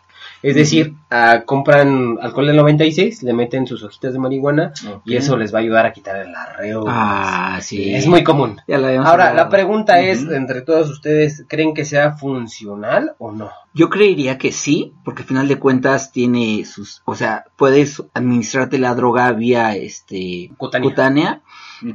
[0.50, 4.72] Es decir, ah, compran alcohol del 96, le meten sus hojitas de marihuana
[5.06, 6.86] y eso les va a ayudar a quitar el arreo.
[6.88, 7.94] ah, sí.
[7.94, 8.62] Es muy común.
[8.70, 9.36] Ahora, hablado.
[9.36, 13.52] la pregunta es, entre todos ustedes, ¿creen que sea funcional o no?
[13.78, 18.80] Yo creería que sí, porque al final de cuentas tiene sus, o sea, puedes administrarte
[18.80, 21.42] la droga vía este Cutánea.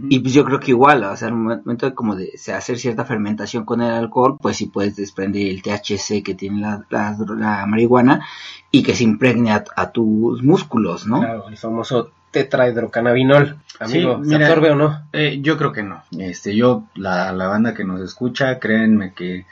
[0.09, 2.79] y pues yo creo que igual, o sea, al momento de como de se hacer
[2.79, 7.17] cierta fermentación con el alcohol, pues sí puedes desprender el THC que tiene la, la,
[7.37, 8.25] la marihuana
[8.71, 11.19] y que se impregne a, a tus músculos, ¿no?
[11.19, 13.57] Claro, el famoso tetrahidrocannabinol.
[13.81, 15.03] Amigo, Sí, ¿se mira, absorbe o no?
[15.13, 16.03] Eh, yo creo que no.
[16.17, 19.47] Este, yo, la, la banda que nos escucha, créanme que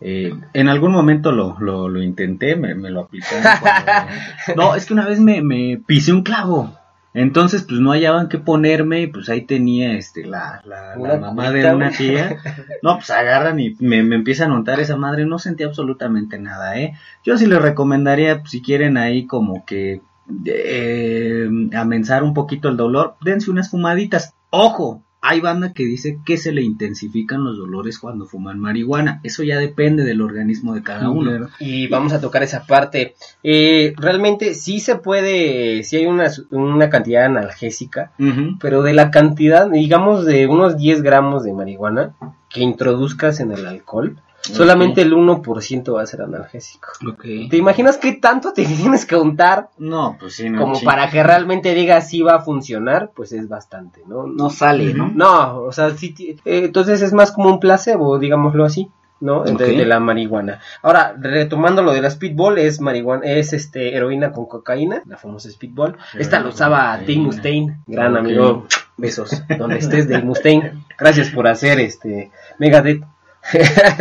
[0.00, 3.42] eh, en algún momento lo, lo, lo intenté, me, me lo aplicaron.
[3.60, 4.12] cuando-
[4.56, 6.76] No, es que una vez me, me pisé un clavo.
[7.16, 11.72] Entonces, pues no hallaban qué ponerme, y pues ahí tenía este la, la, mamá de
[11.72, 12.38] una tía.
[12.82, 16.76] No, pues agarran y me, me empiezan a untar esa madre, no sentí absolutamente nada,
[16.76, 16.94] ¿eh?
[17.24, 20.00] Yo sí les recomendaría, pues, si quieren ahí como que
[20.44, 24.34] eh, amensar un poquito el dolor, dense unas fumaditas.
[24.50, 29.20] Ojo, hay banda que dice que se le intensifican los dolores cuando fuman marihuana.
[29.22, 31.48] Eso ya depende del organismo de cada uno.
[31.58, 33.14] Y vamos a tocar esa parte.
[33.42, 38.12] Eh, realmente sí se puede, sí hay una, una cantidad analgésica,
[38.60, 42.14] pero de la cantidad, digamos, de unos 10 gramos de marihuana
[42.50, 44.18] que introduzcas en el alcohol,
[44.52, 46.88] solamente el 1% va a ser analgésico.
[47.08, 47.24] Ok.
[47.50, 50.60] ¿Te imaginas qué tanto te tienes que untar No, pues sí, no.
[50.60, 53.10] como para que realmente digas si va a funcionar?
[53.14, 54.26] Pues es bastante, ¿no?
[54.26, 55.10] No sale, ¿no?
[55.14, 59.42] No, o sea, sí, eh, entonces es más como un placebo, digámoslo así, ¿no?
[59.42, 60.60] De, la marihuana.
[60.82, 65.50] Ahora, retomando lo de la speedball, es marihuana, es este heroína con cocaína, la famosa
[65.50, 65.96] speedball.
[66.18, 67.16] Esta lo usaba Dave.
[67.16, 68.66] Mustaine, gran amigo.
[68.96, 70.84] Besos, donde estés, Dave Mustaine.
[70.98, 73.02] Gracias por hacer este Megadeth.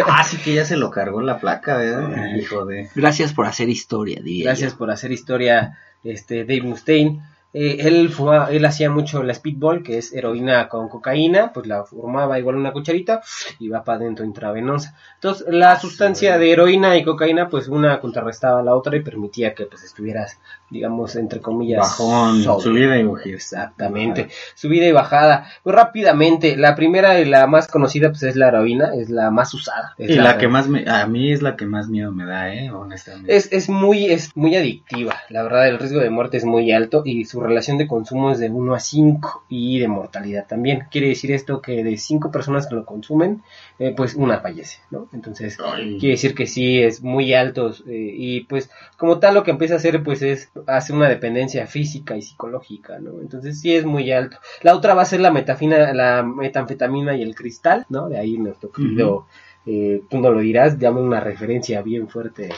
[0.08, 2.36] Ah, sí que ya se lo cargó la placa, ¿verdad?
[2.38, 2.90] Hijo de...
[2.96, 4.78] Gracias por hacer historia, diría Gracias yo.
[4.78, 7.22] por hacer historia, este Dave Mustaine.
[7.56, 11.84] Eh, él, fuma- él hacía mucho la speedball, que es heroína con cocaína, pues la
[11.84, 13.22] formaba igual una cucharita
[13.60, 14.98] y va para adentro intravenosa.
[15.16, 19.54] Entonces, la sustancia de heroína y cocaína, pues una contrarrestaba a la otra y permitía
[19.54, 20.40] que pues estuvieras,
[20.74, 23.30] digamos, entre comillas, Bajón, subida y bajada.
[23.30, 25.48] Exactamente, subida y bajada.
[25.64, 29.54] Pues rápidamente, la primera y la más conocida pues es la heroína, es la más
[29.54, 29.94] usada.
[29.98, 30.84] Es Y la que más me...
[30.90, 32.72] A mí es la que más miedo me da, ¿eh?
[32.72, 33.36] Honestamente.
[33.36, 37.04] es, es muy es muy adictiva, la verdad el riesgo de muerte es muy alto
[37.06, 40.86] y su relación de consumo es de 1 a 5 y de mortalidad también.
[40.92, 43.44] Quiere decir esto que de 5 personas que lo consumen,
[43.80, 45.08] eh, pues una fallece, ¿no?
[45.14, 45.98] Entonces Ay.
[46.00, 49.76] quiere decir que sí es muy alto eh, y pues como tal lo que empieza
[49.76, 53.22] a hacer pues es hace una dependencia física y psicológica, ¿no?
[53.22, 54.38] Entonces sí es muy alto.
[54.62, 58.10] La otra va a ser la metafina, la metanfetamina y el cristal, ¿no?
[58.10, 59.28] De ahí nuestro querido,
[59.66, 62.50] eh, tú no lo dirás, dame una referencia bien fuerte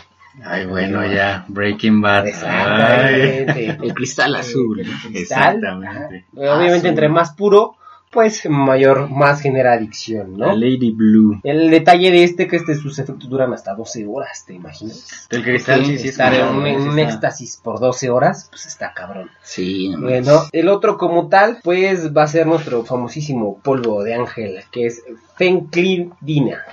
[0.43, 1.45] Ay, bueno, ya.
[1.47, 2.23] Breaking Bad.
[2.25, 2.29] Ay.
[2.29, 3.77] Exactamente.
[3.85, 4.79] El cristal azul.
[4.79, 5.55] El cristal.
[5.55, 6.15] Exactamente.
[6.17, 6.89] Eh, Obviamente, Azul.
[6.89, 7.77] entre más puro,
[8.15, 10.56] pues mayor, más genera adicción, La ¿no?
[10.56, 11.39] Lady Blue.
[11.43, 15.28] El detalle de este que este, sus efectos duran hasta 12 horas, ¿te imaginas?
[15.30, 16.08] El cristal sí, sí.
[16.08, 19.30] Estar en un, éxtasis por 12 horas, pues está cabrón.
[19.43, 24.15] Sí, no Bueno, el otro como tal, pues va a ser nuestro famosísimo polvo de
[24.15, 25.04] ángel, que es
[25.36, 26.63] fenclidina.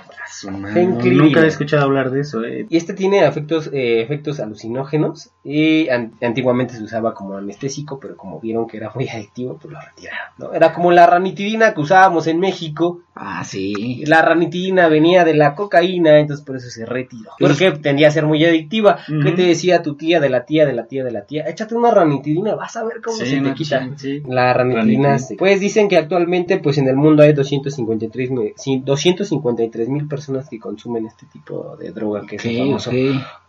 [0.43, 2.65] Nunca he escuchado hablar de eso, eh.
[2.69, 8.17] Y este tiene efectos, eh, efectos alucinógenos y an- antiguamente se usaba como anestésico, pero
[8.17, 10.33] como vieron que era muy adictivo, pues lo retiraron.
[10.39, 10.53] ¿no?
[10.53, 12.99] Era como la ranitidina que usábamos en México.
[13.15, 14.03] Ah, sí.
[14.07, 17.29] La ranitidina venía de la cocaína, entonces por eso se retiró.
[17.39, 18.97] Porque tendía a ser muy adictiva.
[19.23, 21.43] ¿Qué te decía tu tía de la tía de la tía de la tía?
[21.47, 23.87] Échate una ranitidina, vas a ver cómo Sí, se te quita.
[23.97, 24.23] sí.
[24.27, 29.89] La ranitidina, pues dicen que actualmente pues en el mundo hay 253 mil- sí, 253
[29.89, 32.91] mil personas que consumen este tipo de droga que es el famoso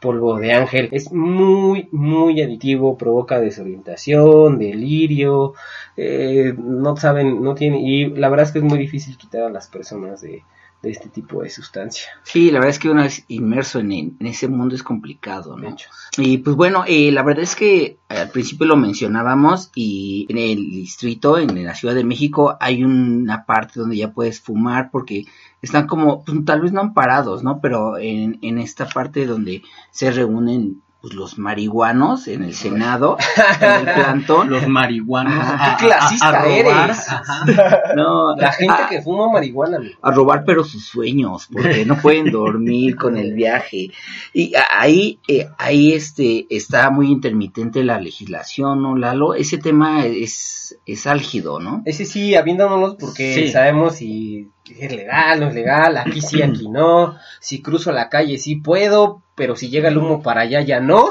[0.01, 0.89] polvo de ángel.
[0.93, 5.55] Es muy, muy adictivo, provoca desorientación, delirio,
[5.97, 9.51] eh, no saben, no tiene, y la verdad es que es muy difícil quitar a
[9.51, 10.43] las personas de,
[10.83, 12.07] de este tipo de sustancia.
[12.23, 15.75] Sí, la verdad es que una vez inmerso en, en ese mundo es complicado, ¿no?
[16.19, 20.71] Y pues bueno, eh, la verdad es que al principio lo mencionábamos y en el
[20.71, 25.25] distrito, en la Ciudad de México, hay una parte donde ya puedes fumar porque
[25.63, 27.61] están como, pues, tal vez no amparados, ¿no?
[27.61, 33.19] Pero en, en esta parte donde se reúnen pues, los marihuanos en el Senado,
[33.61, 34.49] en el plantón.
[34.55, 35.35] Los marihuanos.
[35.35, 35.77] Ajá.
[35.77, 36.49] ¡Qué clasista robar.
[36.49, 37.09] eres!
[37.11, 37.45] Ajá.
[37.95, 39.99] No, La gente a- que fuma marihuana, amigo.
[40.03, 43.91] a robar pero sus sueños porque no pueden dormir con el viaje
[44.33, 50.79] y ahí eh, ahí este está muy intermitente la legislación no Lalo ese tema es
[50.87, 53.49] es álgido no Ese sí, aviéndonos porque Sí.
[53.49, 54.49] sabemos si
[54.81, 59.23] es legal, no es legal, aquí sí, aquí no, si cruzo la calle sí puedo,
[59.35, 61.11] pero si llega el humo para allá ya no.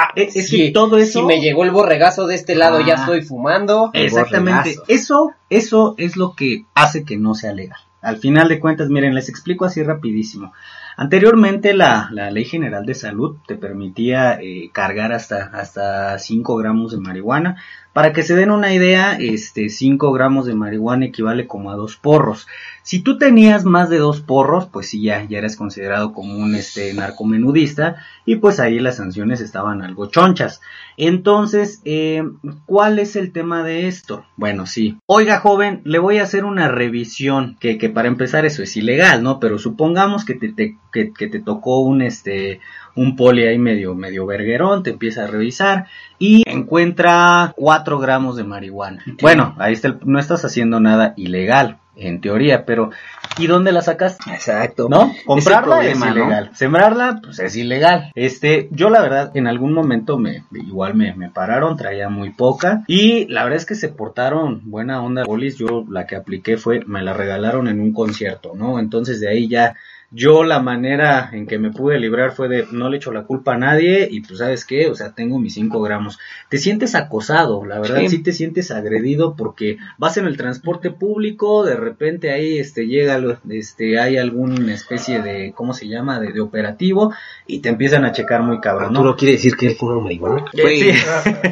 [0.00, 1.20] Ah, es, es todo eso.
[1.20, 3.00] Si me llegó el borregazo de este lado ya Ah.
[3.00, 3.90] estoy fumando.
[3.94, 4.76] Exactamente.
[4.86, 7.78] Eso, eso es lo que hace que no sea legal.
[8.00, 10.52] Al final de cuentas, miren, les explico así rapidísimo.
[10.96, 16.92] Anteriormente la, la Ley General de Salud te permitía eh, cargar hasta, hasta 5 gramos
[16.92, 17.56] de marihuana.
[17.98, 21.96] Para que se den una idea, este 5 gramos de marihuana equivale como a dos
[21.96, 22.46] porros.
[22.84, 26.94] Si tú tenías más de dos porros, pues sí, ya, ya considerado como un este,
[26.94, 30.60] narcomenudista y pues ahí las sanciones estaban algo chonchas.
[30.96, 32.22] Entonces, eh,
[32.66, 34.24] ¿cuál es el tema de esto?
[34.36, 34.96] Bueno, sí.
[35.06, 39.40] Oiga, joven, le voy a hacer una revisión, que, para empezar eso es ilegal, ¿no?
[39.40, 42.60] Pero supongamos que te, que te tocó un este
[42.98, 45.86] un poli ahí medio medio verguerón, te empieza a revisar
[46.18, 49.02] y encuentra 4 gramos de marihuana.
[49.20, 52.90] Bueno, ahí está, el- no estás haciendo nada ilegal, en teoría, pero
[53.38, 54.18] ¿y dónde la sacas?
[54.32, 54.88] Exacto.
[54.88, 55.12] ¿No?
[55.26, 56.50] Comprarla es, ilegal.
[56.54, 58.12] Sembrarla, pues es ilegal.
[58.14, 62.84] Este, yo la verdad, en algún momento me, igual me, me pararon, traía muy poca.
[62.86, 65.24] Y la verdad es que se portaron buena onda.
[65.24, 68.78] Polis, yo la que apliqué fue, me la regalaron en un concierto, ¿no?
[68.78, 69.74] Entonces de ahí ya,
[70.10, 73.54] yo la manera en que me pude librar fue de, no le echo la culpa
[73.54, 76.18] a nadie y pues sabes qué, o sea, tengo mis 5 gramos.
[76.48, 78.08] Te sientes acosado, la verdad, Sí.
[78.08, 83.20] sí te sientes agredido porque vas en el transporte público, de repente ahí este llega
[83.50, 86.18] este hay alguna especie de ¿cómo se llama?
[86.20, 87.12] de, de operativo
[87.46, 89.00] y te empiezan a checar muy cabrón, ¿no?
[89.00, 90.44] Arturo quiere decir que él fuma marihuana.
[90.52, 90.92] Fue- Sí.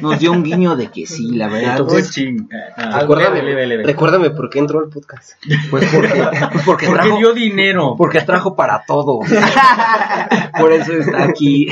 [0.02, 1.72] Nos dio un guiño de que sí, la verdad.
[1.78, 2.48] Entonces, Oh, ching.
[2.76, 3.82] Ah, Recuérdame, leve, leve, leve.
[3.84, 5.32] recuérdame por qué entró al podcast.
[5.70, 6.22] Pues porque, pues
[6.64, 7.94] porque, Porque trajo, dio dinero.
[7.98, 9.20] porque trajo para todo.
[10.60, 11.68] Por eso está aquí.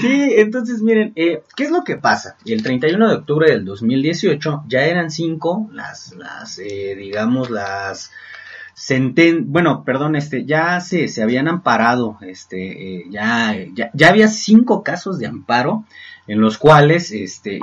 [0.00, 2.36] Sí, entonces miren, eh, ¿qué es lo que pasa?
[2.46, 8.10] El 31 de octubre del 2018 ya eran cinco las, las eh, digamos, las
[8.74, 14.28] senten bueno, perdón, este, ya se, se habían amparado, este, eh, ya, ya, ya había
[14.28, 15.84] cinco casos de amparo
[16.28, 17.58] en los cuales, este,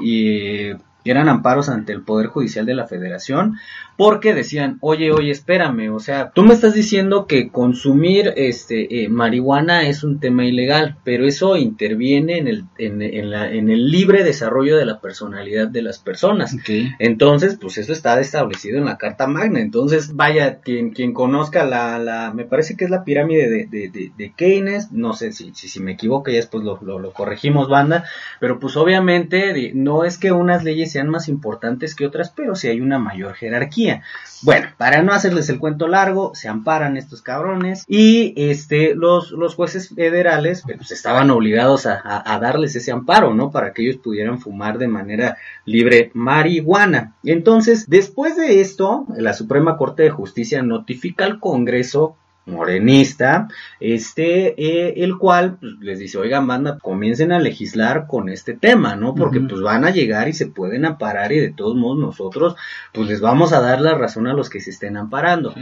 [1.11, 3.55] eran amparos ante el Poder Judicial de la Federación
[3.97, 9.09] porque decían, oye, oye, espérame, o sea, tú me estás diciendo que consumir este eh,
[9.09, 13.89] marihuana es un tema ilegal, pero eso interviene en el, en, en la, en el
[13.89, 16.55] libre desarrollo de la personalidad de las personas.
[16.99, 19.61] Entonces, pues eso está establecido en la Carta Magna.
[19.61, 23.89] Entonces, vaya, quien, quien conozca la, la, me parece que es la pirámide de, de,
[23.89, 27.13] de, de Keynes, no sé si, si, si me equivoco, ya después lo, lo, lo
[27.13, 28.03] corregimos, banda,
[28.41, 32.67] pero pues obviamente no es que unas leyes sean más importantes que otras, pero sí
[32.67, 34.01] hay una mayor jerarquía.
[34.41, 39.55] Bueno, para no hacerles el cuento largo, se amparan estos cabrones y este los, los
[39.55, 43.51] jueces federales pues, estaban obligados a- a darles ese amparo, ¿no?
[43.51, 47.13] Para que ellos pudieran fumar de manera libre marihuana.
[47.23, 53.47] Entonces, después de esto, la Suprema Corte de Justicia notifica al Congreso morenista,
[53.79, 58.95] este, eh, el cual pues, les dice, oigan, banda, comiencen a legislar con este tema,
[58.95, 59.15] ¿no?
[59.15, 62.55] Porque pues van a llegar y se pueden amparar y de todos modos nosotros,
[62.93, 65.53] pues les vamos a dar la razón a los que se estén amparando.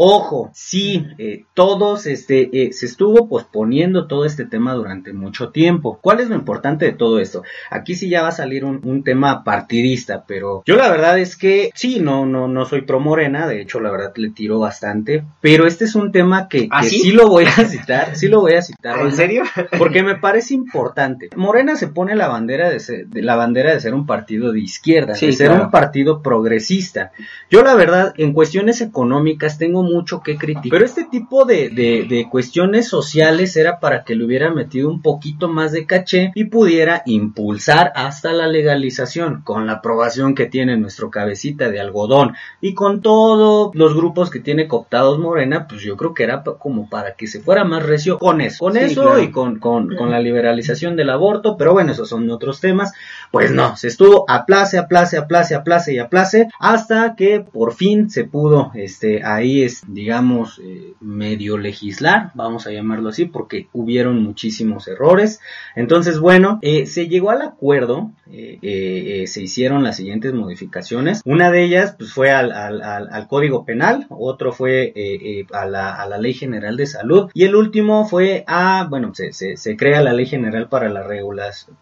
[0.00, 5.98] Ojo, sí, eh, todos, este, eh, se estuvo posponiendo todo este tema durante mucho tiempo.
[6.00, 7.42] ¿Cuál es lo importante de todo esto?
[7.68, 11.36] Aquí sí ya va a salir un, un tema partidista, pero yo la verdad es
[11.36, 15.24] que sí, no, no, no soy pro morena, de hecho la verdad le tiro bastante,
[15.40, 16.98] pero este es un tema que, ¿Ah, que sí?
[17.00, 19.00] sí lo voy a citar, sí lo voy a citar.
[19.00, 19.42] ¿En serio?
[19.78, 21.30] Porque me parece importante.
[21.34, 24.60] Morena se pone la bandera de ser, de la bandera de ser un partido de
[24.60, 25.64] izquierda, Sí, de ser claro.
[25.64, 27.10] un partido progresista.
[27.50, 32.06] Yo la verdad, en cuestiones económicas tengo mucho que criticar, pero este tipo de, de,
[32.08, 36.44] de cuestiones sociales era para que le hubiera metido un poquito más de caché y
[36.44, 42.74] pudiera impulsar hasta la legalización con la aprobación que tiene nuestro cabecita de algodón y
[42.74, 47.14] con todos los grupos que tiene cooptados Morena, pues yo creo que era como para
[47.14, 49.22] que se fuera más recio con eso, con Sí, eso claro.
[49.22, 52.92] y con, con, con la liberalización del aborto, pero bueno, esos son otros temas.
[53.30, 58.24] Pues no, se estuvo aplace, aplace, aplace, aplace y aplace hasta que por fin se
[58.24, 64.88] pudo, este, ahí es, digamos, eh, medio legislar, vamos a llamarlo así, porque hubieron muchísimos
[64.88, 65.40] errores.
[65.76, 71.20] Entonces, bueno, eh, se llegó al acuerdo, eh, se hicieron las siguientes modificaciones.
[71.24, 76.86] Una de ellas, pues, fue al, Código Penal, otro fue a, la, Ley General de
[76.86, 81.06] Salud y el último fue a, bueno, se, crea la Ley General para la,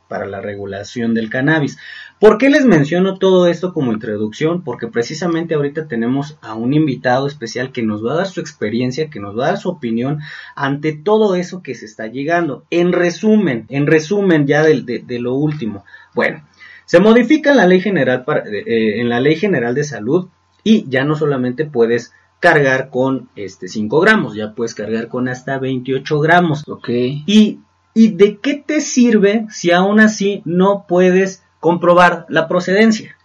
[0.09, 1.78] para la regulación del cannabis.
[2.18, 4.62] ¿Por qué les menciono todo esto como introducción?
[4.62, 9.11] Porque precisamente ahorita tenemos a un invitado especial que nos va a dar su experiencia,
[9.11, 10.20] que nos va a dar su opinión
[10.55, 12.64] ante todo eso que se está llegando.
[12.70, 15.84] En resumen, en resumen ya de, de, de lo último.
[16.14, 16.43] Bueno,
[16.87, 20.28] se modifica la ley general para, eh, en la ley general de salud
[20.64, 25.59] y ya no solamente puedes cargar con este 5 gramos, ya puedes cargar con hasta
[25.59, 26.62] 28 gramos.
[26.66, 26.89] Ok.
[26.89, 27.61] ¿Y,
[27.97, 33.16] ¿Y de qué te sirve si aún así no puedes comprobar la procedencia?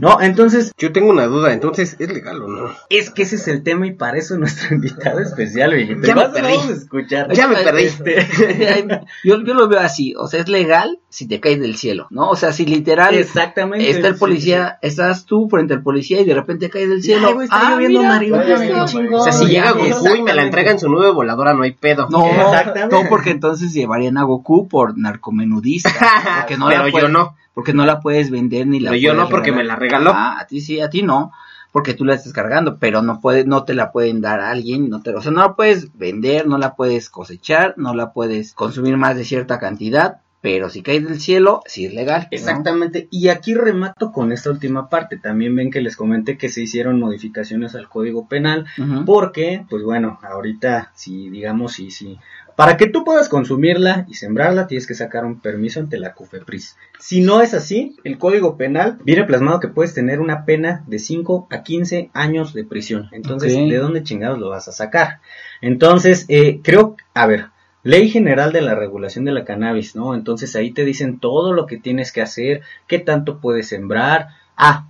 [0.00, 0.20] ¿No?
[0.20, 2.70] Entonces, Yo tengo una duda, entonces, ¿es legal o no?
[2.90, 6.02] es que ese es el tema y para eso nuestro invitado especial, viejito.
[6.06, 6.56] Ya me Vas- perdí.
[6.56, 7.32] Vamos a escuchar.
[7.32, 7.82] Ya me perdí.
[7.84, 8.26] Este,
[9.24, 12.28] yo, yo lo veo así, o sea, es legal si te caes del cielo, ¿no?
[12.28, 13.88] O sea, si literal exactamente.
[13.90, 17.28] está el sí, policía, estás tú frente al policía y de repente caes del cielo.
[17.38, 18.84] Ay, está Ah, lloviendo mira, marihuana.
[18.84, 21.72] O sea, si llega Goku y me la entrega en su nube voladora, no hay
[21.72, 22.08] pedo.
[22.10, 22.94] No, Exactamente.
[22.94, 25.90] no, porque entonces llevarían a Goku por narcomenudista.
[26.40, 27.34] Porque no Pero la yo no.
[27.56, 29.64] Porque no la puedes vender ni la Pero yo no, porque regalar.
[29.64, 30.12] me la regaló.
[30.14, 31.32] Ah, a ti sí, a ti no.
[31.72, 34.88] porque tú la estás cargando, pero no puede, no te la pueden dar a alguien,
[34.88, 38.52] no te, o sea, no la puedes vender, no la puedes cosechar, no la puedes
[38.54, 42.22] consumir más de cierta cantidad, pero si cae del cielo, sí es legal.
[42.22, 42.28] ¿no?
[42.30, 45.16] Exactamente, y aquí remato con esta última parte.
[45.18, 48.64] También ven que les comenté que se hicieron modificaciones al Código Penal,
[49.04, 52.18] porque, pues bueno, ahorita, si digamos, si, si,
[52.56, 56.76] para que tú puedas consumirla y sembrarla, tienes que sacar un permiso ante la COFEPRIS.
[56.98, 60.98] Si no es así, el Código Penal viene plasmado que puedes tener una pena de
[60.98, 63.10] 5 a 15 años de prisión.
[63.12, 63.52] Entonces.
[63.52, 65.20] ¿de dónde chingados lo vas a sacar?
[65.60, 67.50] Entonces, eh, creo, a ver,
[67.82, 70.14] Ley General de la Regulación de la Cannabis, ¿no?
[70.14, 74.28] Entonces ahí te dicen todo lo que tienes que hacer, qué tanto puedes sembrar.
[74.56, 74.88] Ah,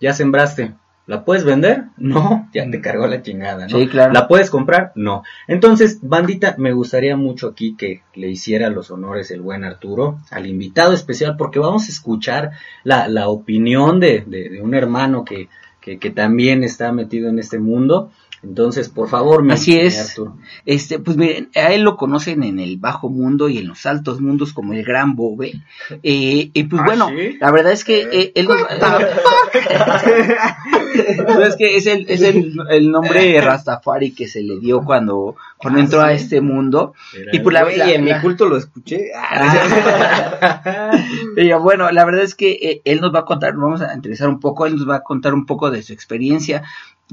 [0.00, 0.72] ya sembraste.
[1.08, 1.86] ¿La puedes vender?
[1.96, 3.76] No, ya te cargó la chingada, ¿no?
[3.78, 4.12] Sí, claro.
[4.12, 4.92] ¿La puedes comprar?
[4.94, 5.24] No.
[5.48, 10.46] Entonces, bandita, me gustaría mucho aquí que le hiciera los honores el buen Arturo al
[10.46, 12.50] invitado especial, porque vamos a escuchar
[12.84, 15.48] la, la opinión de, de- de un hermano que,
[15.80, 18.12] que, que también está metido en este mundo.
[18.42, 20.10] Entonces, por favor, mi Así es.
[20.10, 20.36] Arturo.
[20.64, 24.20] Este, pues miren, a él lo conocen en el bajo mundo y en los altos
[24.20, 25.62] mundos como el gran Bobe.
[26.02, 27.36] Eh, y pues ¿Ah, bueno, sí?
[27.40, 28.60] la verdad es que eh, él nos-
[31.28, 35.36] No, es que es el, es el, el nombre Rastafari que se le dio cuando,
[35.56, 36.94] cuando Ah, entró a este mundo.
[37.16, 39.10] Era Y por la, la- en mi culto lo escuché.
[41.34, 44.28] Pero bueno, la verdad es que eh, él nos va a contar, vamos a interesar
[44.28, 46.62] un poco, él nos va a contar un poco de su experiencia.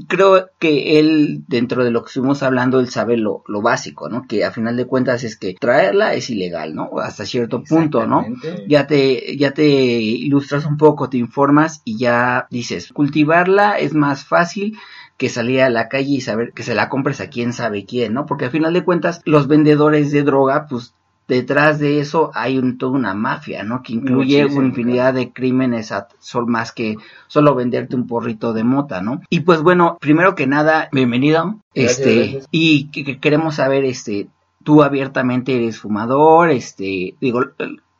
[0.08, 4.26] Creo que él, dentro de lo que estuvimos hablando, él sabe lo, lo básico, ¿no?
[4.28, 6.98] Que a final de cuentas es que traerla es ilegal, ¿no?
[6.98, 8.24] Hasta cierto punto, ¿no?
[8.68, 14.24] Ya te, ya te ilustras un poco, te informas y ya dices, cultivarla es más
[14.24, 14.76] fácil
[15.16, 18.12] que salir a la calle y saber que se la compres a quién sabe quién,
[18.12, 18.26] ¿no?
[18.26, 20.92] Porque al final de cuentas, los vendedores de droga, pues
[21.28, 23.82] detrás de eso hay un, toda una mafia, ¿no?
[23.82, 26.96] Que incluye Muchísimo, una infinidad de crímenes a, sol más que
[27.26, 29.20] solo venderte un porrito de mota, ¿no?
[29.30, 31.60] Y pues bueno, primero que nada, bienvenido.
[31.74, 32.46] Gracias, este, gracias.
[32.50, 34.28] y que- que queremos saber, este,
[34.64, 37.40] tú abiertamente eres fumador, este, digo,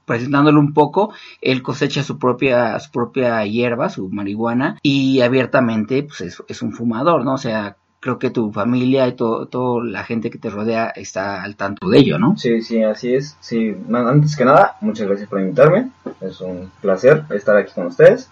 [0.04, 6.20] presentándolo un poco, él cosecha su propia, su propia hierba, su marihuana, y abiertamente, pues
[6.20, 7.34] es, es un fumador, ¿no?
[7.34, 11.42] O sea, creo que tu familia y todo, toda la gente que te rodea está
[11.42, 12.36] al tanto de ello, ¿no?
[12.36, 13.36] Sí, sí, así es.
[13.40, 15.90] Sí, antes que nada, muchas gracias por invitarme.
[16.20, 18.30] Es un placer estar aquí con ustedes.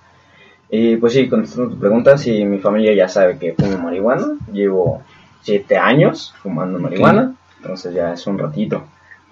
[0.70, 4.26] Y pues sí, contestando tu pregunta, sí, mi familia ya sabe que fumo marihuana.
[4.52, 5.02] Llevo
[5.42, 8.84] siete años fumando marihuana, entonces ya es un ratito.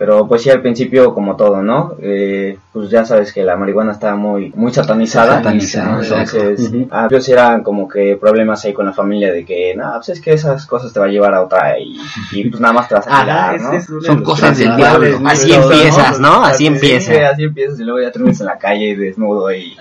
[0.03, 1.95] Pero pues sí, al principio, como todo, ¿no?
[2.03, 5.37] Eh, pues ya sabes que la marihuana está muy, muy satanizada.
[5.37, 6.03] Satanizada, ¿no?
[6.03, 6.89] Entonces, Ujú.
[6.91, 10.21] ah, pues eran como que problemas ahí con la familia de que, no, pues es
[10.21, 11.97] que esas cosas te va a llevar a otra y,
[12.33, 15.21] y pues nada más te vas a de Son cosas del diablo.
[15.25, 16.43] Así empiezas, ¿no?
[16.43, 17.29] Así Sí, empieza.
[17.31, 19.77] así empiezas y luego ya terminas en la calle desnudo y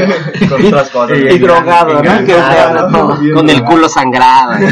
[0.48, 1.18] con otras cosas.
[1.18, 3.34] Y drogado, ¿no?
[3.34, 4.52] Con el culo sangrado.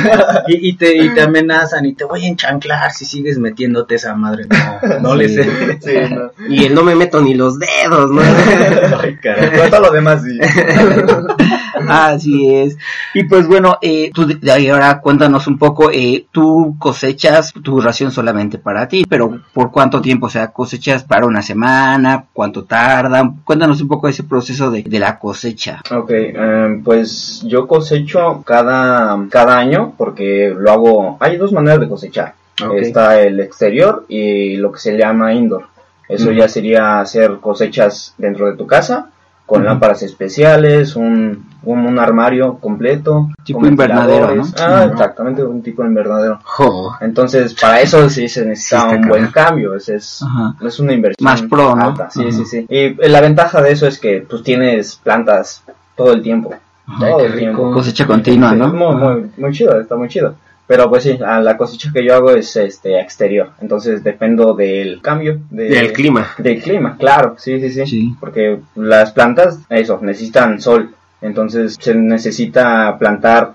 [0.46, 4.14] Y, y te, y te amenazan y te voy a enchanclar si sigues metiéndote esa
[4.14, 4.46] madre.
[4.46, 5.78] No, no le sé.
[5.80, 6.30] Sí, no.
[6.48, 8.20] Y el no me meto ni los dedos, ¿no?
[9.00, 9.50] Ay, caray.
[9.50, 10.38] Pero todo lo demás sí.
[11.88, 12.76] Así es.
[13.12, 18.10] Y pues bueno, eh, tú de ahora cuéntanos un poco, eh, tú cosechas tu ración
[18.10, 20.26] solamente para ti, pero ¿por cuánto tiempo?
[20.26, 23.34] O sea, cosechas para una semana, ¿cuánto tarda?
[23.44, 25.82] Cuéntanos un poco ese proceso de, de la cosecha.
[25.90, 31.88] Ok, em, pues yo cosecho cada, cada año porque lo hago, hay dos maneras de
[31.88, 32.34] cosechar.
[32.62, 32.74] Ok.
[32.76, 35.66] Está el exterior y lo que se llama indoor.
[36.08, 39.08] Eso ya sería hacer cosechas dentro de tu casa
[39.46, 43.28] con lámparas especiales, un, un, un armario completo.
[43.44, 44.34] Tipo invernadero.
[44.34, 44.44] ¿no?
[44.58, 46.40] Ah, exactamente, un tipo de invernadero.
[46.44, 46.96] Jo.
[47.00, 50.24] Entonces, para eso sí se necesita Sí, un buen cambio, es, es,
[50.62, 51.88] es una inversión Más pro, ¿no?
[51.88, 52.10] alta.
[52.10, 52.66] Sí, sí, sí.
[52.70, 55.62] Y eh, la ventaja de eso es que pues tienes plantas
[55.94, 56.54] todo el tiempo.
[56.98, 57.70] Todo el tiempo.
[57.72, 58.68] Cosecha continua, ¿no?
[58.68, 60.36] Muy, muy, muy chido, está muy chido.
[60.66, 63.50] Pero pues sí, la cosecha que yo hago es este exterior.
[63.60, 65.40] Entonces dependo del cambio.
[65.50, 66.28] de- Del clima.
[66.38, 68.14] Del clima, claro, sí, sí, sí, Sí.
[68.18, 70.94] Porque las plantas, eso, necesitan sol.
[71.20, 73.52] Entonces se necesita plantar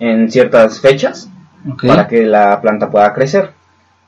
[0.00, 1.28] en ciertas fechas
[1.70, 1.86] Ok.
[1.86, 3.50] para que la planta pueda crecer.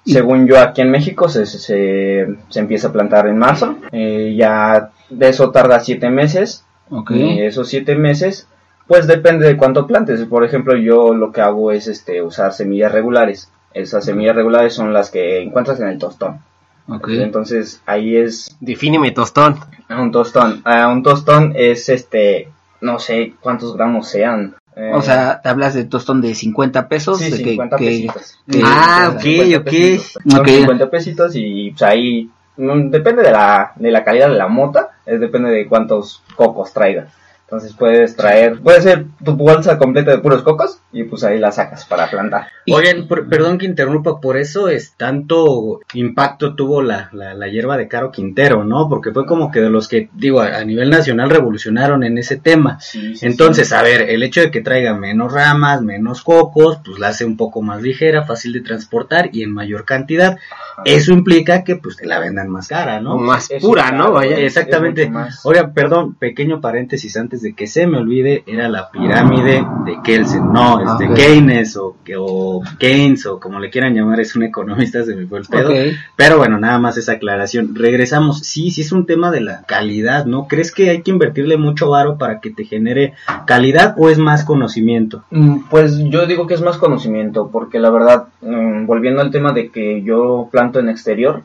[0.04, 3.76] Y- Según yo, aquí en México se, se, se- empieza a plantar en marzo.
[3.92, 6.64] Eh, ya de eso tarda siete meses.
[6.90, 7.12] Ok.
[7.12, 8.48] Y esos siete meses,
[8.90, 10.20] pues depende de cuánto plantes.
[10.24, 13.48] Por ejemplo, yo lo que hago es este usar semillas regulares.
[13.72, 16.40] Esas semillas regulares son las que encuentras en el tostón.
[16.88, 17.06] Ok.
[17.10, 19.60] Entonces ahí es Defíneme tostón.
[19.88, 20.60] un tostón.
[20.64, 22.48] Ah, un tostón es este,
[22.80, 24.56] no sé cuántos gramos sean.
[24.74, 27.18] Eh, O sea, te hablas de tostón de 50 pesos.
[27.18, 28.38] sí, de que- 50 que- pesitos.
[28.50, 29.64] que- Ah, ok, sea, 50 ok.
[29.66, 30.18] pesitos.
[30.26, 30.48] Son Ok.
[30.48, 34.90] 50 pesitos y pues ahí mm, depende de la, de la calidad de la mota,
[35.06, 37.06] depende de cuántos cocos traiga.
[37.50, 41.50] Entonces puedes traer, puede ser tu bolsa completa de puros cocos y pues ahí la
[41.50, 42.46] sacas para plantar.
[42.72, 47.76] Oigan, por- perdón que interrumpa, por eso es tanto impacto tuvo la, la, la hierba
[47.76, 48.88] de Caro Quintero, ¿no?
[48.88, 52.36] Porque fue como que de los que, digo, a, a nivel nacional revolucionaron en ese
[52.36, 52.78] tema.
[52.78, 57.00] Sí, sí, Entonces, a ver, el hecho de que traiga menos ramas, menos cocos, pues
[57.00, 60.38] la hace un poco más ligera, fácil de transportar y en mayor cantidad.
[60.84, 63.16] Eso implica que pues te la vendan más cara, ¿no?
[63.18, 64.12] Más pura, ¿no?
[64.12, 64.36] Vaya.
[64.38, 65.02] Exactamente.
[65.02, 65.40] es mucho más.
[65.44, 70.52] Oiga, perdón, pequeño paréntesis antes de que se me olvide, era la pirámide de Kelsen,
[70.52, 71.14] no, este Ok.
[71.16, 75.26] Keynes o, que- o Keynes o como le quieran llamar, es un economista, se me
[75.26, 75.70] fue el pedo.
[76.16, 77.74] Pero bueno, nada más esa aclaración.
[77.74, 80.46] Regresamos, sí, sí es un tema de la calidad, ¿no?
[80.48, 83.14] ¿Crees que hay que invertirle mucho varo para que te genere
[83.46, 85.24] calidad o es más conocimiento?
[85.30, 89.52] Mm, Pues yo digo que es más conocimiento, porque la verdad, mm, volviendo al tema
[89.52, 91.42] de que yo planto en exterior,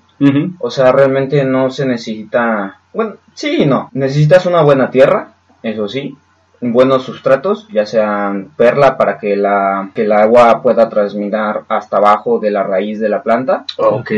[0.59, 5.33] o sea, realmente no se necesita, bueno, sí y no, necesitas una buena tierra,
[5.65, 6.15] eso sí,
[6.61, 11.35] buenos sustratos, ya sean perla para que la que el agua pueda transmitir
[11.67, 14.11] hasta abajo de la raíz de la planta, Ok.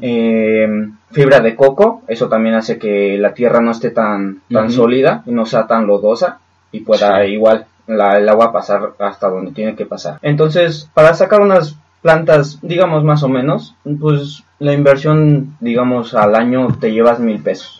[0.00, 5.22] eh, fibra de coco, eso también hace que la tierra no esté tan, tan sólida
[5.26, 6.38] y no sea tan lodosa
[6.72, 7.32] y pueda Sí.
[7.32, 10.18] igual la- el agua pasar hasta donde tiene que pasar.
[10.22, 16.68] Entonces, para sacar unas plantas, digamos más o menos, pues la inversión, digamos, al año
[16.80, 17.79] te llevas mil pesos.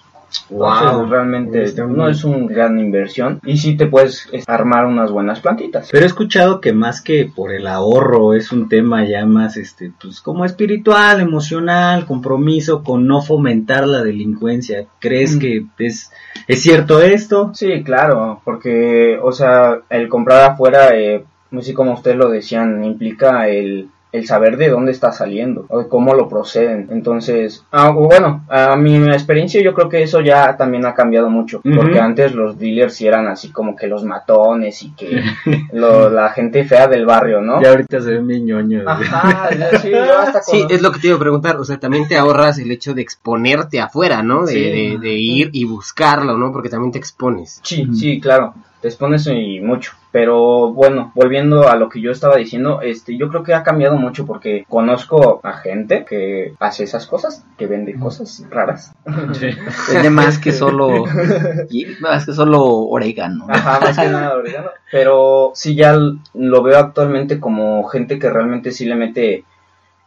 [0.51, 1.07] Entonces, Wow.
[1.07, 5.41] realmente Está no es una gran inversión y sí te puedes es, armar unas buenas
[5.41, 5.89] plantitas.
[5.91, 9.93] Pero he escuchado que más que por el ahorro es un tema ya más, este,
[10.01, 14.87] pues como espiritual, emocional, compromiso con no fomentar la delincuencia.
[15.01, 15.39] ¿Crees Mm.
[15.41, 16.11] que es,
[16.47, 17.51] es cierto esto?
[17.55, 21.25] Sí, claro, porque, o sea, el comprar afuera, eh,
[21.57, 25.89] así como ustedes lo decían, implica el, el saber de dónde está saliendo, o de
[25.89, 26.89] cómo lo proceden.
[26.91, 31.61] Entonces, ah, bueno, a mi experiencia yo creo que eso ya también ha cambiado mucho,
[31.63, 35.23] porque antes los dealers sí eran así como que los matones y que
[35.73, 37.63] lo- la gente fea del barrio, ¿no?
[37.63, 38.85] Ya ahorita se ven bien ñoños.
[38.87, 41.57] Ajá, ya sí, hasta Sí, es lo que te iba a preguntar.
[41.59, 44.45] O sea, también te ahorras el hecho de exponerte afuera, ¿no?
[44.45, 44.61] De, Sí.
[44.61, 46.53] de, de ir y buscarlo, ¿no?
[46.53, 47.61] Porque también te expones.
[47.63, 49.93] Sí, sí, claro, te expones y mucho.
[50.13, 53.97] Pero bueno, volviendo a lo que yo estaba diciendo, este, yo creo que ha cambiado
[53.97, 58.93] mucho porque conozco a gente que hace esas cosas, que vende cosas raras.
[59.93, 61.05] Vende más que solo
[62.01, 63.47] más que solo orégano.
[63.49, 64.71] Ajá, más que nada orégano.
[64.91, 65.97] Pero sí ya
[66.35, 69.45] lo veo actualmente como gente que realmente sí le mete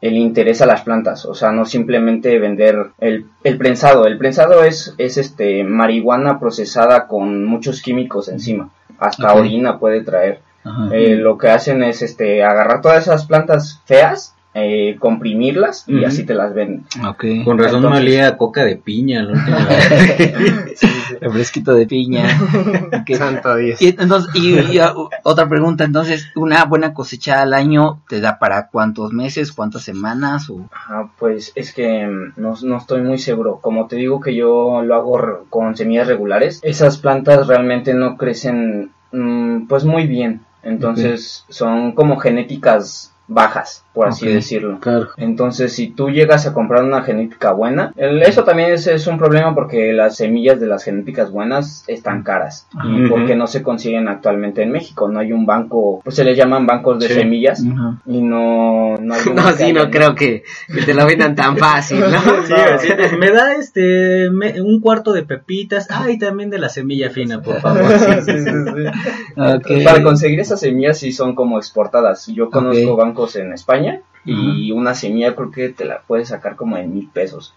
[0.03, 4.05] el interés a las plantas, o sea, no simplemente vender el, el prensado.
[4.05, 8.69] El prensado es, es este marihuana procesada con muchos químicos encima.
[8.99, 10.41] Hasta orina puede traer.
[10.65, 10.89] Ajá.
[10.91, 16.23] Eh, lo que hacen es este agarrar todas esas plantas feas, eh, comprimirlas y así
[16.25, 16.85] te las venden.
[17.07, 17.25] Ok.
[17.43, 20.79] Con razón me Entonces- olía a coca de piña última vez.
[21.21, 22.27] Refresquito de piña.
[23.17, 23.81] Santo Dios.
[23.81, 28.39] Y entonces, y, y, uh, otra pregunta, entonces, una buena cosecha al año te da
[28.39, 33.17] para cuántos meses, cuántas semanas o Ah, pues es que mm, no, no estoy muy
[33.17, 33.59] seguro.
[33.61, 38.91] Como te digo que yo lo hago con semillas regulares, esas plantas realmente no crecen
[39.11, 40.41] mm, pues muy bien.
[40.63, 44.80] Entonces son como genéticas bajas, por así decirlo.
[44.82, 45.07] Claro.
[45.17, 49.17] Entonces, si tú llegas a comprar una genética buena, el- eso también es, es un
[49.17, 54.07] problema porque las semillas de las genéticas buenas están caras y porque no se consiguen
[54.09, 55.07] actualmente en México.
[55.07, 57.13] No hay un banco, pues se le llaman bancos de Sí.
[57.13, 57.63] semillas
[58.05, 60.43] y no, no hay No, que sí, no creo que,
[60.74, 62.01] que te lo vendan tan fácil,
[63.19, 67.59] me da este me- un cuarto de pepitas, ay, también de la semilla fina, por
[67.61, 67.84] favor.
[68.24, 69.38] Sí, sí, sí.
[69.38, 69.84] Ok.
[69.84, 72.28] Para conseguir esas semillas sí son como exportadas.
[72.28, 76.78] Yo conozco bancos en España y una semilla creo que te la puedes sacar como
[76.78, 77.53] en mil pesos.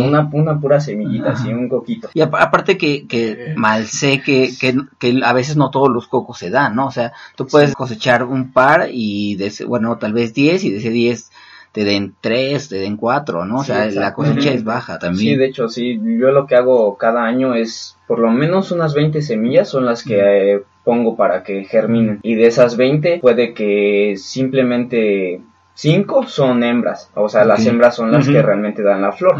[0.00, 2.10] Una, una pura semillita, así, un coquito.
[2.12, 6.08] Y apa- aparte que, que mal sé que, que, que a veces no todos los
[6.08, 6.86] cocos se dan, ¿no?
[6.88, 10.70] O sea, tú puedes cosechar un par y, de ese- bueno, tal vez 10 y
[10.70, 11.30] de ese 10
[11.72, 13.58] te den 3, te den 4, ¿no?
[13.58, 14.16] O Sí, sea, la exacto.
[14.22, 15.38] cosecha es baja Sí, también.
[15.38, 16.00] de hecho, sí.
[16.18, 20.02] Yo lo que hago cada año es por lo menos unas 20 semillas son las
[20.02, 22.18] que eh, pongo para que germinen.
[22.22, 25.40] Y de esas 20 puede que simplemente
[25.74, 27.10] 5 son hembras.
[27.14, 29.36] O sea, las hembras son las que realmente dan la flor.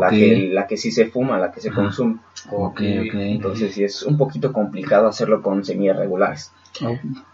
[0.00, 1.82] La, que, la que sí se fuma, la que se Ajá.
[1.82, 2.16] consume.
[2.50, 3.14] Ok, ok.
[3.14, 6.52] Entonces sí es un poquito complicado hacerlo con semillas regulares.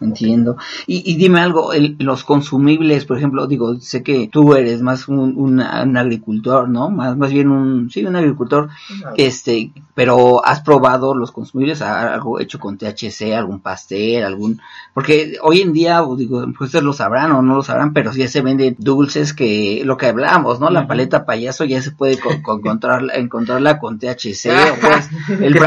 [0.01, 0.57] Entiendo.
[0.87, 5.09] Y, y dime algo, el- los consumibles, por ejemplo, digo, sé que tú eres más
[5.09, 6.91] un, un- un agricultor, ¿no?
[6.91, 8.69] Más, más bien un, sí, un agricultor,
[9.17, 14.61] este, pero has probado los consumibles, algo hecho con THC, algún pastel, algún,
[14.95, 18.29] porque hoy en día, digo, pues ustedes lo sabrán o no lo sabrán, pero ya
[18.29, 20.69] se venden dulces que, lo que hablamos, ¿no?
[20.71, 25.09] La paleta payaso ya se puede co- co- encontrarla, encontrarla con THC, o pues,
[25.41, 25.61] el pues,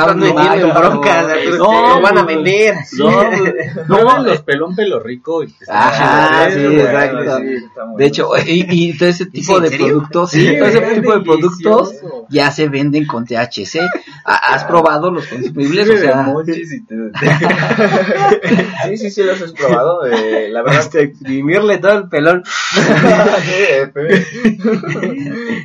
[1.58, 2.76] No, que van a vender.
[2.98, 3.10] no,
[3.88, 5.44] No, los pelón pelo rico.
[5.44, 7.40] Y Ajá, sí, exacto.
[7.98, 9.88] De hecho, y, y todo ese tipo ¿en de serio?
[9.88, 11.94] productos, sí, Sí, todo ese es tipo de productos
[12.30, 13.80] ya se venden con THC.
[14.26, 15.90] ¿Ha- ¿Has probado los consumibles?
[15.90, 16.34] O sea,
[18.86, 20.06] Sí, sí, sí, los has probado.
[20.06, 22.44] eh, la verdad exprimirle todo el pelón.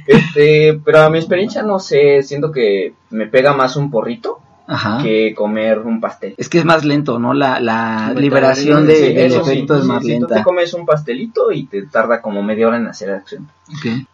[0.06, 4.98] este, pero a mi experiencia no sé, siento que me pega más un porrito ajá.
[5.02, 6.34] que comer un pastel.
[6.38, 7.34] Es que es más lento, ¿no?
[7.34, 10.34] La, la Sí, liberación de, Sí, del sí, efecto es sí, más sí, tú lenta.
[10.36, 13.48] te comes un pastelito y te tarda como media hora en hacer acción.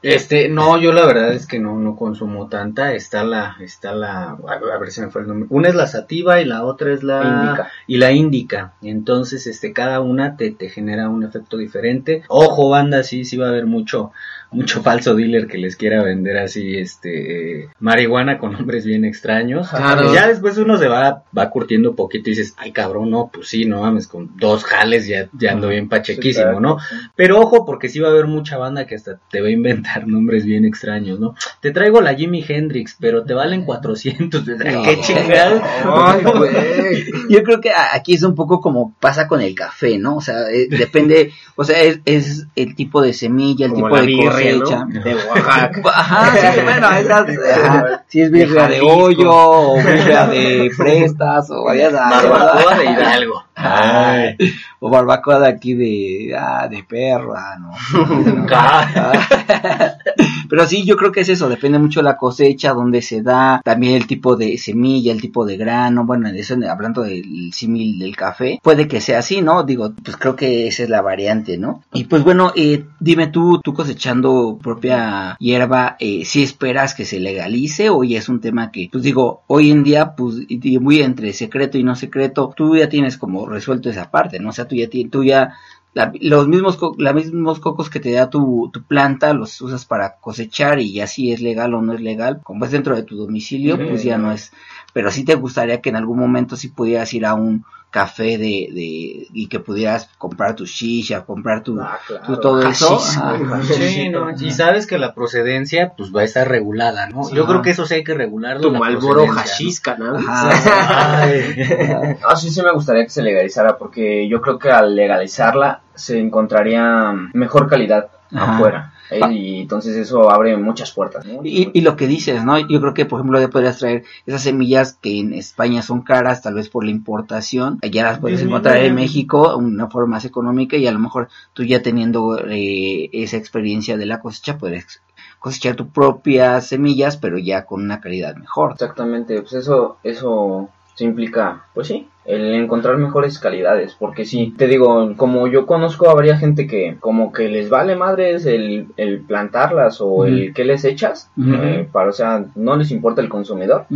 [0.03, 2.93] Este, no, yo la verdad es que no, no consumo tanta.
[2.93, 5.47] Está la, está la, a ver, si me fue el nombre.
[5.51, 7.69] Una es la sativa y la otra es la Índica.
[7.87, 8.73] y la índica.
[8.83, 12.23] Entonces, este, cada una te, te genera un efecto diferente.
[12.29, 14.11] Ojo, banda, sí, sí va a haber mucho,
[14.55, 19.69] mucho falso dealer que les quiera vender así, este, eh, marihuana con nombres bien extraños.
[19.69, 20.15] Claro.
[20.15, 23.49] Ya después uno se va, va curtiendo un poquito y dices, ay cabrón, no, pues
[23.49, 26.79] sí, no mames, con dos jales ya, ya ando bien pachequísimo, ¿no?
[27.17, 30.07] Pero ojo, porque sí va a haber mucha banda que hasta te va a inventar
[30.07, 31.35] nombres bien extraños, ¿no?
[31.61, 34.45] Te traigo la Jimi Hendrix, pero te valen 400.
[34.45, 35.63] ¿Qué chingados?
[35.85, 37.05] Ay, güey.
[37.29, 40.17] Yo creo que aquí es un poco como pasa con el café, ¿no?
[40.17, 44.01] O sea, eh, depende, o sea, es, es el tipo de semilla, el Como tipo
[44.01, 44.61] de birria, ¿no?
[44.61, 44.85] cosecha.
[44.87, 45.83] De Oaxaca.
[45.95, 47.27] Ajá, sí, bueno, esas,
[47.57, 53.45] ajá, si es birria de hoyo, o birria de prestas, o vaya Barbacoa de Hidalgo.
[53.57, 54.37] Ay,
[54.81, 57.73] o barbacoa de aquí de, ah, de perro, ah, no.
[60.49, 63.61] Pero sí, yo creo que es eso, depende mucho de la cosecha, dónde se da,
[63.65, 68.17] también el tipo de semilla, el tipo de grano, bueno, eso hablando del símil del
[68.17, 69.63] café, puede que sea así, ¿no?
[69.65, 71.83] Digo, pues creo que esa es la variante, ¿no?
[71.93, 77.21] Y pues bueno, eh, dime tú, tú cosechando propia hierba, eh, si esperas que se
[77.21, 80.37] legalice o ya es un tema que, pues digo, hoy en día, pues,
[80.81, 84.51] muy entre secreto y no secreto, tú ya tienes como resuelto esa parte, ¿no?
[84.51, 85.55] O sea, tú ya, tú ya
[85.95, 90.17] la- los mismos los mismos cocos que te da tu, tu planta los usas para
[90.21, 93.17] cosechar y ya si es legal o no es legal como es dentro de tu
[93.17, 94.53] domicilio pues ya no es.
[94.93, 97.65] Pero sí te gustaría que en algún momento sí pudieras ir a un
[97.95, 102.25] café de, de y que pudieras comprar tu shisha comprar tu, Ah, claro.
[102.27, 102.99] tu todo eso.
[102.99, 107.31] Sí, no, y sabes que la procedencia pues va a estar regulada, ¿no?
[107.31, 107.53] Yo Ajá.
[107.53, 108.63] creo que eso sí hay que regularlo.
[108.63, 110.17] Tu Malboro hashish, canal.
[110.17, 111.23] Ajá.
[111.23, 112.17] Ay.
[112.29, 116.19] Ah, sí, sí me gustaría que se legalizara porque yo creo que al legalizarla se
[116.19, 118.55] encontraría mejor calidad Ajá.
[118.57, 118.94] afuera.
[119.11, 119.21] ¿Eh?
[119.33, 121.25] Y entonces eso abre muchas puertas.
[121.25, 121.41] ¿no?
[121.45, 122.59] Y, y lo que dices, ¿no?
[122.59, 126.43] Yo creo que, por ejemplo, ya podrías traer esas semillas que en España son caras,
[126.43, 130.77] tal vez por la importación, allá las puedes encontrar en México, una forma más económica,
[130.77, 135.01] y a lo mejor tú ya teniendo eh, esa experiencia de la cosecha, puedes
[135.39, 138.73] cosechar tus propias semillas, pero ya con una calidad mejor.
[138.73, 144.67] Exactamente, pues eso, eso se implica, pues sí, el encontrar mejores calidades, porque sí, te
[144.67, 149.21] digo, como yo conozco a varias gente que como que les vale madres el, el
[149.21, 153.87] plantarlas o el que les echas, eh, para, o sea, no les importa el consumidor.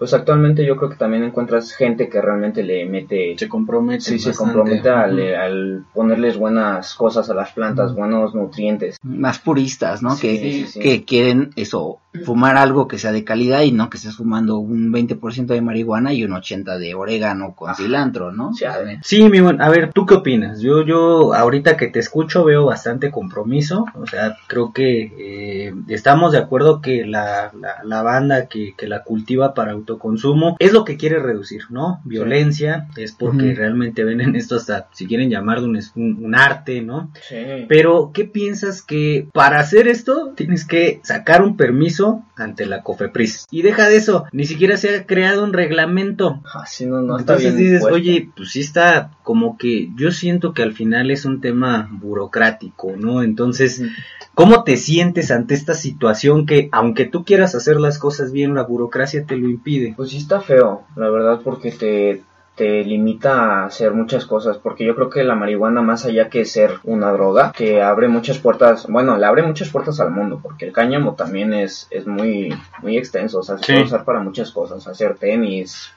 [0.00, 4.00] Pues actualmente yo creo que también encuentras gente que realmente le mete Se compromete.
[4.00, 8.96] Sí, se compromete al, al ponerles buenas cosas a las plantas, buenos nutrientes.
[9.02, 10.16] Más puristas, ¿no?
[10.16, 10.80] Sí, que, sí, sí.
[10.80, 14.90] que quieren eso, fumar algo que sea de calidad y no que estés fumando un
[14.90, 18.52] 20% de marihuana y un 80% de orégano con cilantro, ¿no?
[18.54, 18.98] Sí, a ver.
[19.02, 20.60] Sí, mi buen, a ver, ¿tú qué opinas?
[20.60, 26.32] Yo, yo, ahorita que te escucho veo bastante compromiso, o sea, creo que eh, estamos
[26.32, 30.84] de acuerdo que la, la, la banda que, que la cultiva para autoconsumo es lo
[30.84, 32.00] que quiere reducir, ¿no?
[32.04, 36.34] Violencia, es porque realmente ven en esto hasta, si quieren llamar de un, un- un
[36.34, 37.10] arte, ¿no?
[37.28, 37.36] Sí.
[37.68, 43.46] Pero, ¿qué piensas que para hacer esto tienes que sacar un permiso ante la COFEPRIS?
[43.50, 46.42] Y deja de eso, ni siquiera se ha creado un reglamento.
[46.54, 47.64] Así no, no está Entonces bien.
[47.66, 47.96] dices, puesto.
[47.96, 52.96] oye, pues sí está como que yo siento que al final es un tema burocrático,
[52.96, 53.22] ¿no?
[53.22, 53.82] Entonces,
[54.34, 58.62] ¿cómo te sientes ante esta situación que aunque tú quieras hacer las cosas bien, la
[58.64, 59.79] burocracia te lo impide?
[59.96, 62.22] Pues sí está feo, la verdad, porque te,
[62.56, 66.44] te limita a hacer muchas cosas, porque yo creo que la marihuana, más allá que
[66.44, 70.66] ser una droga, que abre muchas puertas, bueno, le abre muchas puertas al mundo, porque
[70.66, 73.72] el cáñamo también es, es muy, muy extenso, o sea, se Sí.
[73.72, 75.90] puede usar para muchas cosas, hacer tenis,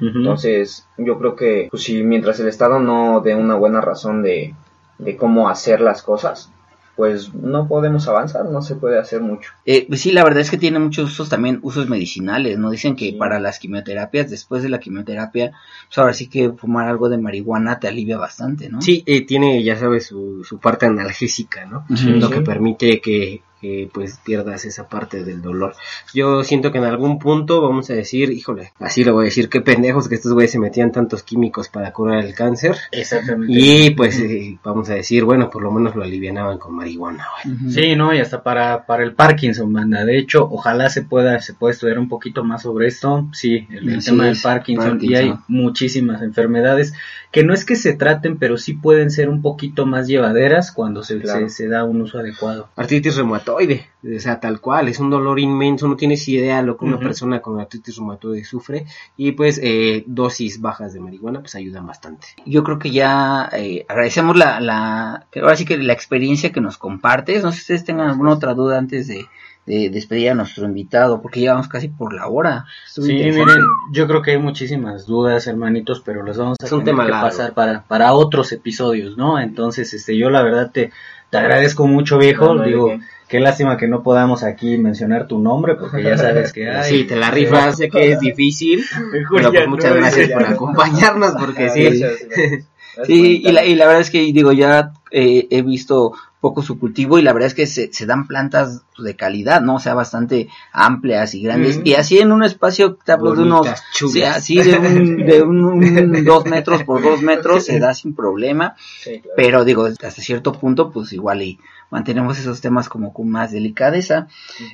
[0.00, 0.18] Ujú.
[0.18, 4.54] entonces yo creo que, pues si mientras el Estado no dé una buena razón de,
[4.98, 6.52] de cómo hacer las cosas,
[7.00, 9.52] pues no podemos avanzar, no se puede hacer mucho.
[9.64, 12.70] Eh, pues sí, la verdad es que tiene muchos usos también, usos medicinales, ¿no?
[12.70, 13.12] Dicen que Sí.
[13.12, 15.52] para las quimioterapias, después de la quimioterapia,
[15.88, 18.82] pues ahora sí que fumar algo de marihuana te alivia bastante, ¿no?
[18.82, 21.86] Sí, eh, tiene, ya sabes, su, su parte analgésica, ¿no?
[21.88, 21.96] Lo
[22.28, 22.32] Sí.
[22.34, 25.74] que permite que, que, pues pierdas esa parte del dolor.
[26.14, 29.48] Yo siento que en algún punto vamos a decir, híjole, así lo voy a decir,
[29.48, 32.76] qué pendejos que estos güeyes se metían tantos químicos para curar el cáncer.
[32.92, 33.52] Exactamente.
[33.56, 37.72] Y pues eh, vamos a decir, bueno, por lo menos lo alivianaban con marihuana, güey.
[37.72, 40.04] Sí, no, y hasta para, para el Parkinson, banda.
[40.04, 43.28] De hecho, ojalá se pueda, se pueda estudiar un poquito más sobre esto.
[43.32, 46.94] Sí, el, tema del Parkinson, Y hay muchísimas enfermedades
[47.30, 51.04] que no es que se traten, pero sí pueden ser un poquito más llevaderas cuando
[51.04, 51.48] se, Claro.
[51.48, 52.68] se, se da un uso adecuado.
[52.76, 56.84] Artritis reumatoide, o sea, tal cual, es un dolor inmenso, no tienes idea lo que
[56.84, 58.86] una persona con artritis reumatoide sufre
[59.16, 62.28] y pues eh, dosis bajas de marihuana pues ayudan bastante.
[62.46, 66.78] Yo creo que ya eh, agradecemos la, la, ahora sí que la experiencia que nos
[66.78, 67.42] compartes.
[67.42, 69.26] No sé si ustedes tengan alguna otra duda antes de,
[69.66, 72.64] de despedir a nuestro invitado, porque ya vamos casi por la hora.
[72.86, 76.72] Estuvo Sí, miren, yo creo que hay muchísimas dudas, hermanitos, pero las vamos a Es
[76.72, 77.28] un tener tema que largo.
[77.28, 79.38] pasar para, para otros episodios, ¿no?
[79.38, 80.90] Entonces, este, yo la verdad te,
[81.30, 82.46] te agradezco mucho, viejo.
[82.46, 82.98] No, no Digo.
[83.30, 87.16] Qué lástima que no podamos aquí mencionar tu nombre, porque ya sabes que sí, te
[87.16, 88.84] la rifas, sé que es difícil,
[89.34, 92.02] pero pues muchas gracias por acompañarnos porque sí.
[93.06, 96.78] Sí, y la, y la verdad es que digo, ya eh, he visto poco su
[96.78, 99.76] cultivo y la verdad es que se, se dan plantas de calidad, ¿no?
[99.76, 101.76] O sea, bastante amplias y grandes.
[101.76, 101.86] Ujú.
[101.86, 105.64] Y así en un espacio, te hablo de unos, sí, así de un, de un,
[105.64, 108.74] un dos metros por dos metros, se da sin problema.
[109.00, 109.34] Sí, claro.
[109.36, 111.58] Pero digo, hasta cierto punto, pues igual y
[111.90, 114.28] mantenemos esos temas como con más delicadeza.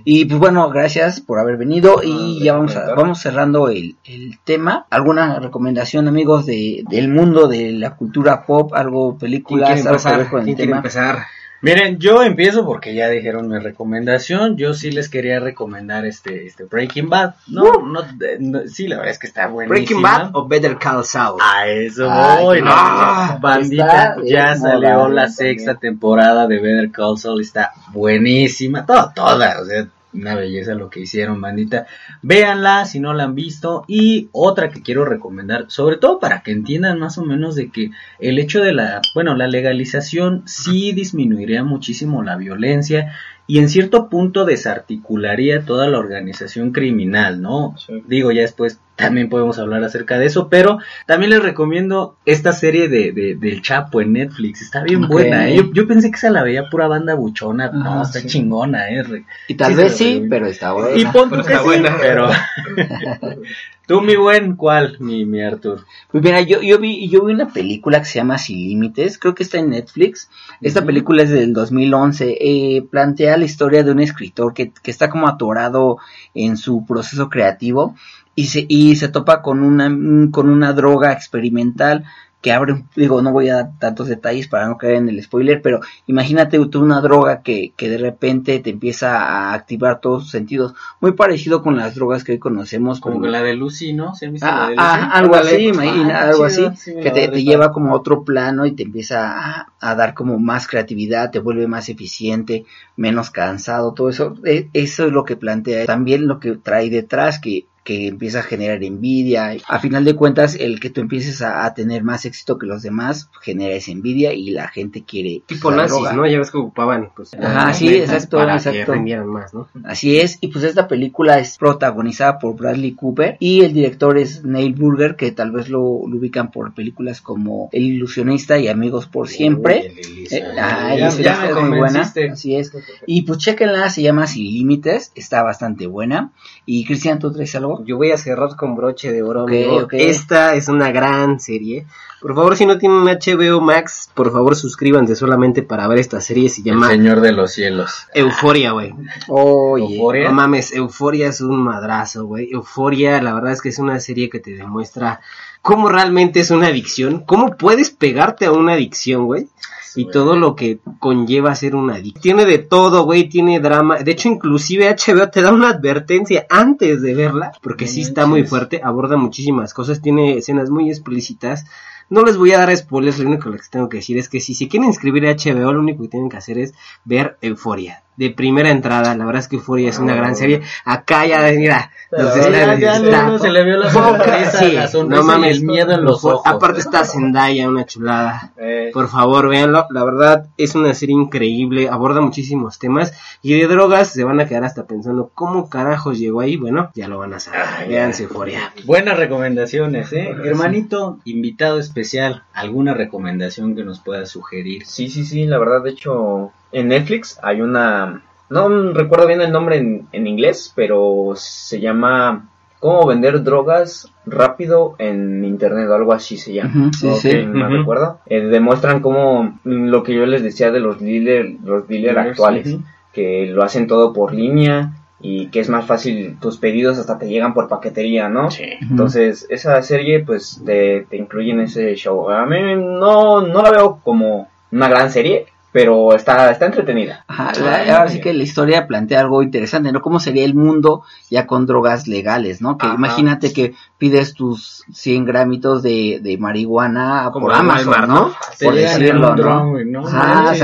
[0.05, 3.97] Y pues bueno, gracias por haber venido y Ah, ya vamos, a, vamos cerrando el,
[4.05, 4.87] el tema.
[4.91, 8.73] ¿Alguna recomendación, amigos, de, del mundo de la cultura pop?
[8.75, 10.31] ¿Algo, ¿Quién películas, algo que empezar?
[10.31, 10.77] con el ¿Quién quiere tema?
[10.79, 11.27] empezar?
[11.63, 14.59] Miren, yo empiezo porque ya dijeron mi recomendación.
[14.59, 17.35] Yo sí les quería recomendar este, este Breaking Bad.
[17.47, 19.75] No, no, eh, no, sí, la verdad es que está buenísima.
[19.75, 21.41] Breaking Bad o Better Call Saul.
[21.43, 22.69] A eso Ay, voy, ¿no?
[22.71, 25.31] ah, Bandita, ya salió la también.
[25.33, 29.87] sexta temporada de Better Call Saul, está buenísima, toda, toda, o sea,
[30.17, 31.87] una belleza lo que hicieron, bandita.
[32.23, 33.85] Véanla si no la han visto.
[33.87, 37.91] Y otra que quiero recomendar, sobre todo para que entiendan más o menos de que
[38.19, 43.13] el hecho de la, bueno, la legalización sí disminuiría muchísimo la violencia
[43.47, 47.75] y en cierto punto desarticularía toda la organización criminal, ¿no?
[47.79, 48.03] Sí.
[48.07, 52.89] Digo, ya después también podemos hablar acerca de eso, pero también les recomiendo esta serie
[52.89, 55.57] de, de- del Chapo en Netflix, está bien buena, ¿eh?
[55.57, 58.27] yo, yo pensé que se la veía pura banda buchona, no, Ah, está sí.
[58.27, 59.05] chingona, ¿eh?
[59.49, 60.97] Y tal Sí, vez sí, pero está bueno.
[60.97, 61.97] Y pon tú pero que está sí, buena.
[62.01, 62.29] pero...
[63.87, 65.85] Tú, mi buen, ¿cuál, mi, mi Artur?
[66.11, 69.37] Pues mira, yo, yo vi, yo vi una película que se llama Sin Límites, creo
[69.37, 70.29] que está en Netflix.
[70.61, 72.37] Esta película es del 2011.
[72.41, 75.99] Eh, plantea la historia de un escritor que, que está como atorado
[76.35, 77.95] en su proceso creativo
[78.37, 79.89] y se, y se topa con una,
[80.31, 82.05] con una droga experimental
[82.43, 85.21] que abre, un- digo, no voy a dar tantos detalles para no caer en el
[85.21, 90.25] spoiler, pero imagínate tú una droga que, que de repente te empieza a activar todos
[90.25, 94.15] sus sentidos, muy parecido con las drogas que hoy conocemos, Como la de Lucy, ¿no?
[94.15, 95.11] ¿Se han visto Ah, la de ah, Lucy?
[95.15, 98.73] algo así, imagina, algo chido, así, sí que te, lleva como a otro plano y
[98.73, 102.65] te empieza a, a dar como más creatividad, te vuelve más eficiente,
[102.97, 107.41] menos cansado, todo eso, e- eso es lo que plantea, también lo que trae detrás,
[107.41, 109.57] que que empieza a generar envidia.
[109.69, 112.83] A final de cuentas, el que tú empieces a, a tener más éxito que los
[112.83, 116.13] demás genera esa envidia y la gente quiere Tipo la nazis, droga.
[116.15, 116.27] ¿no?
[116.27, 118.93] Ya ves que ocupaban, pues, Ajá, sí, exacto, para exacto.
[118.93, 119.69] que más, ¿no?
[119.85, 124.45] Así es, y pues esta película es protagonizada por Bradley Cooper y el director es
[124.45, 129.07] Neil Burger, que tal vez lo, lo ubican por películas como El ilusionista y Amigos
[129.07, 129.93] por siempre.
[130.31, 132.73] Eh, ay, Ya- esa ya me es muy buena, así es.
[133.07, 136.33] Y pues chequenla, se llama Sin Límites, está bastante buena.
[136.65, 137.76] Y Cristian, ¿tú traes algo?
[137.85, 139.45] Yo voy a cerrar con broche de oro.
[139.45, 139.77] Ok, amigo.
[139.85, 139.93] ok.
[139.95, 141.87] Esta es una gran serie.
[142.21, 146.49] Por favor, si no tienen HBO Max, por favor suscríbanse solamente para ver esta serie.
[146.49, 148.07] Se El llama Señor de los Cielos.
[148.15, 148.95] Euforia, güey.
[149.29, 150.29] Oye, Euforia.
[150.29, 152.51] No mames, Euforia es un madrazo, güey.
[152.51, 155.21] Euforia, la verdad es que es una serie que te demuestra
[155.67, 159.49] cómo realmente es una adicción, cómo puedes pegarte a una adicción, güey.
[159.97, 162.23] Y todo lo que conlleva ser una adicción.
[162.23, 163.97] Tiene de todo, güey, tiene drama.
[163.97, 168.47] De hecho, inclusive HBO te da una advertencia antes de verla, porque sí está muy
[168.47, 171.65] fuerte, aborda muchísimas cosas, tiene escenas muy explícitas.
[172.11, 174.39] No les voy a dar spoilers, lo único que les tengo que decir es que
[174.39, 178.05] si se quieren inscribir a HBO, lo único que tienen que hacer es ver Euforia.
[178.17, 180.63] De primera entrada, la verdad es que Euforia es una gran serie.
[180.85, 184.89] Acá ya, mira, ya, ya, está- no, no, se le vio la sonrisa, Sí, la
[184.89, 186.43] sonrisa no mames, y el miedo en los ojos.
[186.47, 188.53] Aparte está Zendaya, una chulada.
[188.57, 189.87] Eh, Por favor, véanlo.
[189.91, 193.13] La verdad es una serie increíble, aborda muchísimos temas
[193.43, 196.57] y de drogas se van a quedar hasta pensando cómo carajos llegó ahí.
[196.57, 197.89] Bueno, ya lo van a saber.
[197.89, 198.73] Véanse Euforia.
[198.85, 200.31] Buenas recomendaciones, ¿eh?
[200.45, 204.87] Hermanito, invitado especial, ¿alguna recomendación que nos pueda sugerir?
[204.87, 208.23] Sí, sí, sí, la verdad, de hecho, en Netflix hay una...
[208.49, 212.49] No recuerdo bien el nombre en, en inglés, pero se llama
[212.79, 215.89] ¿Cómo vender drogas rápido en internet?
[215.89, 216.91] o algo así se llama.
[216.93, 217.35] Sí, sí.
[217.35, 217.77] me Ujú.
[217.79, 218.21] recuerdo.
[218.27, 222.77] Eh, demuestran cómo lo que yo les decía de los dealers, los dealers Dealers, actuales,
[223.13, 227.27] que lo hacen todo por línea y que es más fácil, tus pedidos hasta te
[227.29, 228.49] llegan por paquetería, ¿no?
[228.83, 232.29] Entonces, esa serie, pues, te, te incluye en ese show.
[232.31, 235.47] A mí no, no la veo como una gran serie,
[235.77, 237.27] pero está, está entretenida.
[237.29, 240.01] Ajá, la- ahora sí que la historia plantea algo interesante, ¿no?
[240.01, 242.79] ¿Cómo sería el mundo ya con drogas legales, ¿no?
[242.79, 242.95] Que Ajá.
[242.95, 248.33] imagínate que pides tus 100 gramitos de, de marihuana Como por Amazon, Walmart, ¿no?
[248.59, 250.07] Por decirlo, ¿no?
[250.07, 250.55] Ah.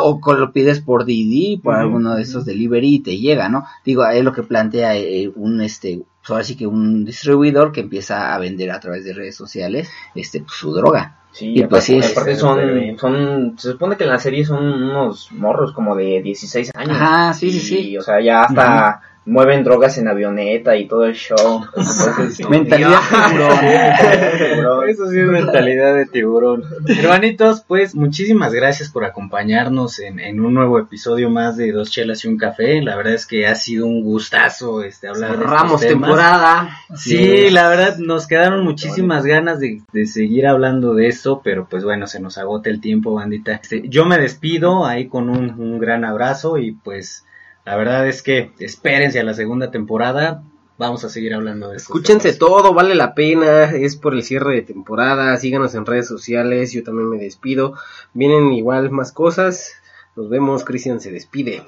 [0.00, 3.64] O, lo pides por Didi, por alguno de esos delivery y te llega, ¿no?
[3.84, 7.80] Digo, es lo que plantea eh, un, este, pues ahora sí que un distribuidor que
[7.80, 11.16] empieza a vender a través de redes sociales, este, pues, su droga.
[11.32, 14.44] Sí, Y pues sí, aparte, es- aparte son, son, se supone que en la serie
[14.44, 16.96] son unos morros como de 16 años.
[17.00, 17.98] Ajá, sí, sí, Y, sí.
[17.98, 21.62] O sea, ya hasta mueven drogas en avioneta y todo el show.
[21.76, 22.98] Entonces, Mentalidad
[23.28, 24.88] tiburón.
[24.88, 26.64] Eso sí es mentalidad de tiburón.
[26.88, 32.24] Hermanitos, pues muchísimas gracias por acompañarnos en, en un nuevo episodio más de Dos Chelas
[32.24, 32.80] y un Café.
[32.82, 35.92] La verdad es que ha sido un gustazo este hablar de estos Cerramos temas.
[35.92, 36.70] temporada.
[36.96, 41.84] Sí, la verdad nos quedaron muchísimas ganas de, de seguir hablando de esto, pero pues
[41.84, 43.60] bueno, se nos agota el tiempo, bandita.
[43.62, 47.24] Este, yo me despido ahí con un, un gran abrazo y pues
[47.64, 50.42] la verdad es que espérense a la segunda temporada.
[50.78, 51.92] Vamos a seguir hablando de esto.
[51.92, 56.72] Escúchense todo, vale la pena, es por el cierre de temporada, síganos en redes sociales,
[56.72, 57.74] yo también me despido,
[58.14, 59.74] vienen igual más cosas,
[60.16, 61.62] nos vemos, Cristian se despide.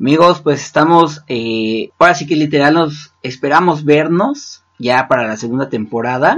[0.00, 5.68] Amigos, pues estamos, eh, ahora sí que literal nos esperamos vernos ya para la segunda
[5.68, 6.36] temporada.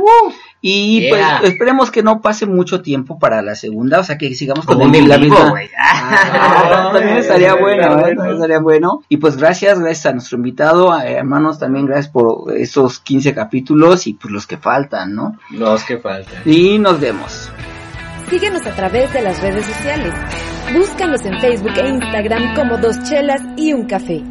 [0.61, 1.39] Y Yeah.
[1.41, 4.80] pues esperemos que no pase mucho tiempo para la segunda, o sea que sigamos con
[4.95, 5.51] el- la misma.
[5.51, 5.68] güey.
[5.78, 8.14] Ah, también estaría Estaría bueno, ¿eh?
[8.16, 9.03] También estaría bueno.
[9.09, 14.07] Y pues gracias, gracias a nuestro invitado, a- hermanos, también gracias por esos 15 capítulos
[14.07, 15.39] y pues los que faltan, ¿no?
[15.51, 16.43] Los que faltan.
[16.45, 17.51] Y nos vemos.
[18.28, 20.12] Síguenos a través de las redes sociales.
[20.74, 24.22] Búscanos en Facebook e Instagram como Dos Chelas y un Café.